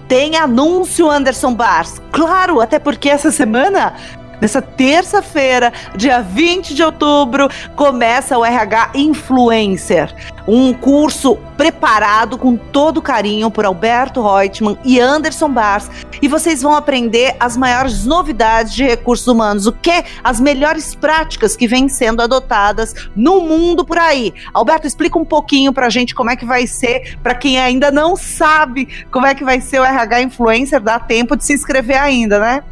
Tem 0.09 0.37
anúncio, 0.37 1.11
Anderson 1.11 1.55
Bars. 1.55 2.01
Claro, 2.13 2.61
até 2.61 2.79
porque 2.79 3.09
essa 3.09 3.31
semana 3.31 3.95
Nessa 4.41 4.61
terça-feira, 4.61 5.73
dia 5.97 6.21
20 6.21 6.75
de 6.75 6.83
outubro, 6.83 7.49
começa 7.75 8.37
o 8.37 8.45
RH 8.45 8.91
Influencer, 8.95 10.15
um 10.47 10.75
curso 10.75 11.37
preparado 11.57 12.37
com 12.37 12.55
todo 12.55 13.01
carinho 13.01 13.51
por 13.51 13.65
Alberto 13.65 14.23
Reutemann 14.23 14.77
e 14.85 15.01
Anderson 15.01 15.49
Bars, 15.49 15.91
e 16.21 16.29
vocês 16.29 16.61
vão 16.61 16.75
aprender 16.75 17.35
as 17.41 17.57
maiores 17.57 18.05
novidades 18.05 18.75
de 18.75 18.85
recursos 18.85 19.27
humanos, 19.27 19.67
o 19.67 19.73
que 19.73 20.05
as 20.23 20.39
melhores 20.39 20.95
práticas 20.95 21.57
que 21.57 21.67
vêm 21.67 21.89
sendo 21.89 22.21
adotadas 22.21 22.95
no 23.17 23.41
mundo 23.41 23.87
por 23.87 23.99
aí. 23.99 24.35
Alberto, 24.53 24.87
explica 24.87 25.19
um 25.19 25.25
pouquinho 25.25 25.73
pra 25.73 25.89
gente 25.89 26.15
como 26.15 26.31
é 26.31 26.37
que 26.37 26.45
vai 26.45 26.67
ser, 26.67 27.17
para 27.23 27.35
quem 27.35 27.59
ainda 27.59 27.91
não 27.91 28.17
sabe 28.17 29.07
como 29.11 29.27
é 29.27 29.35
que 29.35 29.45
vai 29.45 29.63
ser 29.63 29.81
o 29.81 29.85
RH 29.85 30.23
Influencer, 30.23 30.81
dá 30.81 30.99
tempo 30.99 31.37
de 31.37 31.45
se 31.45 31.55
inscrever 31.55 31.99
ainda, 31.99 32.39
né? 32.39 32.63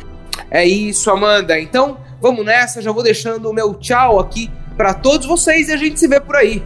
É 0.50 0.66
isso, 0.66 1.10
Amanda. 1.10 1.58
Então, 1.58 1.96
vamos 2.20 2.44
nessa. 2.44 2.82
Já 2.82 2.92
vou 2.92 3.02
deixando 3.02 3.48
o 3.48 3.54
meu 3.54 3.74
tchau 3.74 4.20
aqui 4.20 4.50
para 4.76 4.92
todos 4.92 5.26
vocês 5.26 5.68
e 5.68 5.72
a 5.72 5.76
gente 5.76 5.98
se 5.98 6.06
vê 6.06 6.20
por 6.20 6.36
aí. 6.36 6.62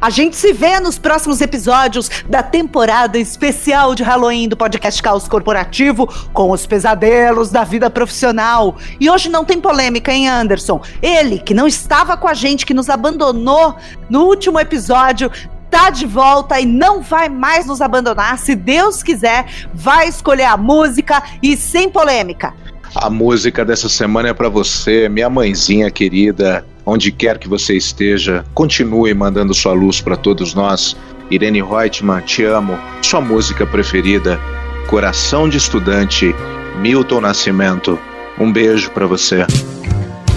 A 0.00 0.10
gente 0.10 0.36
se 0.36 0.52
vê 0.52 0.78
nos 0.78 0.98
próximos 0.98 1.40
episódios 1.40 2.10
da 2.28 2.42
temporada 2.42 3.18
especial 3.18 3.94
de 3.94 4.02
Halloween 4.02 4.48
do 4.48 4.56
podcast 4.56 5.02
Caos 5.02 5.26
Corporativo 5.26 6.06
com 6.32 6.50
os 6.50 6.66
pesadelos 6.66 7.50
da 7.50 7.64
vida 7.64 7.88
profissional. 7.88 8.76
E 9.00 9.08
hoje 9.08 9.28
não 9.28 9.44
tem 9.44 9.60
polêmica, 9.60 10.12
hein, 10.12 10.28
Anderson? 10.28 10.80
Ele, 11.00 11.38
que 11.38 11.54
não 11.54 11.66
estava 11.66 12.16
com 12.16 12.28
a 12.28 12.34
gente, 12.34 12.66
que 12.66 12.74
nos 12.74 12.90
abandonou 12.90 13.74
no 14.10 14.24
último 14.24 14.60
episódio, 14.60 15.30
tá 15.70 15.90
de 15.90 16.06
volta 16.06 16.60
e 16.60 16.66
não 16.66 17.02
vai 17.02 17.28
mais 17.28 17.66
nos 17.66 17.80
abandonar. 17.80 18.38
Se 18.38 18.54
Deus 18.54 19.02
quiser, 19.02 19.46
vai 19.74 20.08
escolher 20.08 20.44
a 20.44 20.56
música 20.56 21.22
e 21.42 21.56
sem 21.56 21.88
polêmica. 21.90 22.54
A 22.94 23.10
música 23.10 23.64
dessa 23.64 23.88
semana 23.88 24.28
é 24.28 24.34
para 24.34 24.48
você, 24.48 25.08
minha 25.08 25.28
mãezinha 25.28 25.90
querida, 25.90 26.64
onde 26.86 27.10
quer 27.10 27.36
que 27.38 27.48
você 27.48 27.76
esteja, 27.76 28.44
continue 28.54 29.12
mandando 29.12 29.52
sua 29.52 29.72
luz 29.72 30.00
para 30.00 30.16
todos 30.16 30.54
nós. 30.54 30.96
Irene 31.28 31.60
Reutemann, 31.60 32.22
te 32.22 32.44
amo. 32.44 32.78
Sua 33.02 33.20
música 33.20 33.66
preferida, 33.66 34.38
Coração 34.86 35.48
de 35.48 35.56
Estudante, 35.56 36.32
Milton 36.80 37.20
Nascimento. 37.20 37.98
Um 38.38 38.52
beijo 38.52 38.90
para 38.92 39.06
você. 39.06 39.44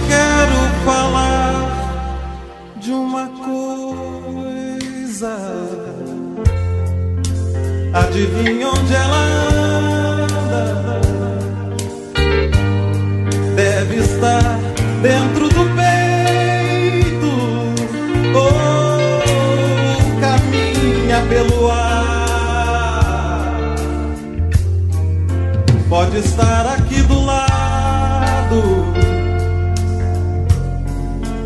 Quero 0.08 0.84
falar 0.84 1.70
de 2.78 2.92
uma 2.92 3.28
coisa. 3.28 4.50
Adivinha 7.94 8.59
estar 26.20 26.66
aqui 26.68 27.02
do 27.04 27.24
lado, 27.24 28.62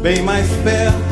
bem 0.01 0.21
mais 0.23 0.47
perto 0.63 1.02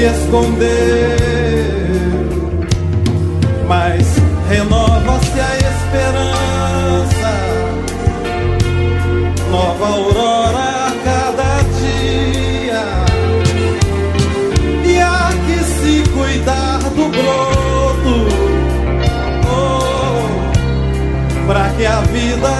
se 0.00 0.06
escondeu, 0.06 0.66
mas 3.68 4.06
renova-se 4.48 5.38
a 5.38 5.56
esperança, 5.72 7.32
nova 9.50 9.86
aurora 9.88 10.86
a 10.86 10.92
cada 11.04 11.60
dia. 11.80 12.84
E 14.86 14.98
há 15.00 15.32
que 15.46 15.58
se 15.64 16.08
cuidar 16.10 16.78
do 16.78 17.08
broto, 17.10 18.14
oh, 19.52 20.26
para 21.46 21.68
que 21.76 21.84
a 21.84 22.00
vida 22.00 22.59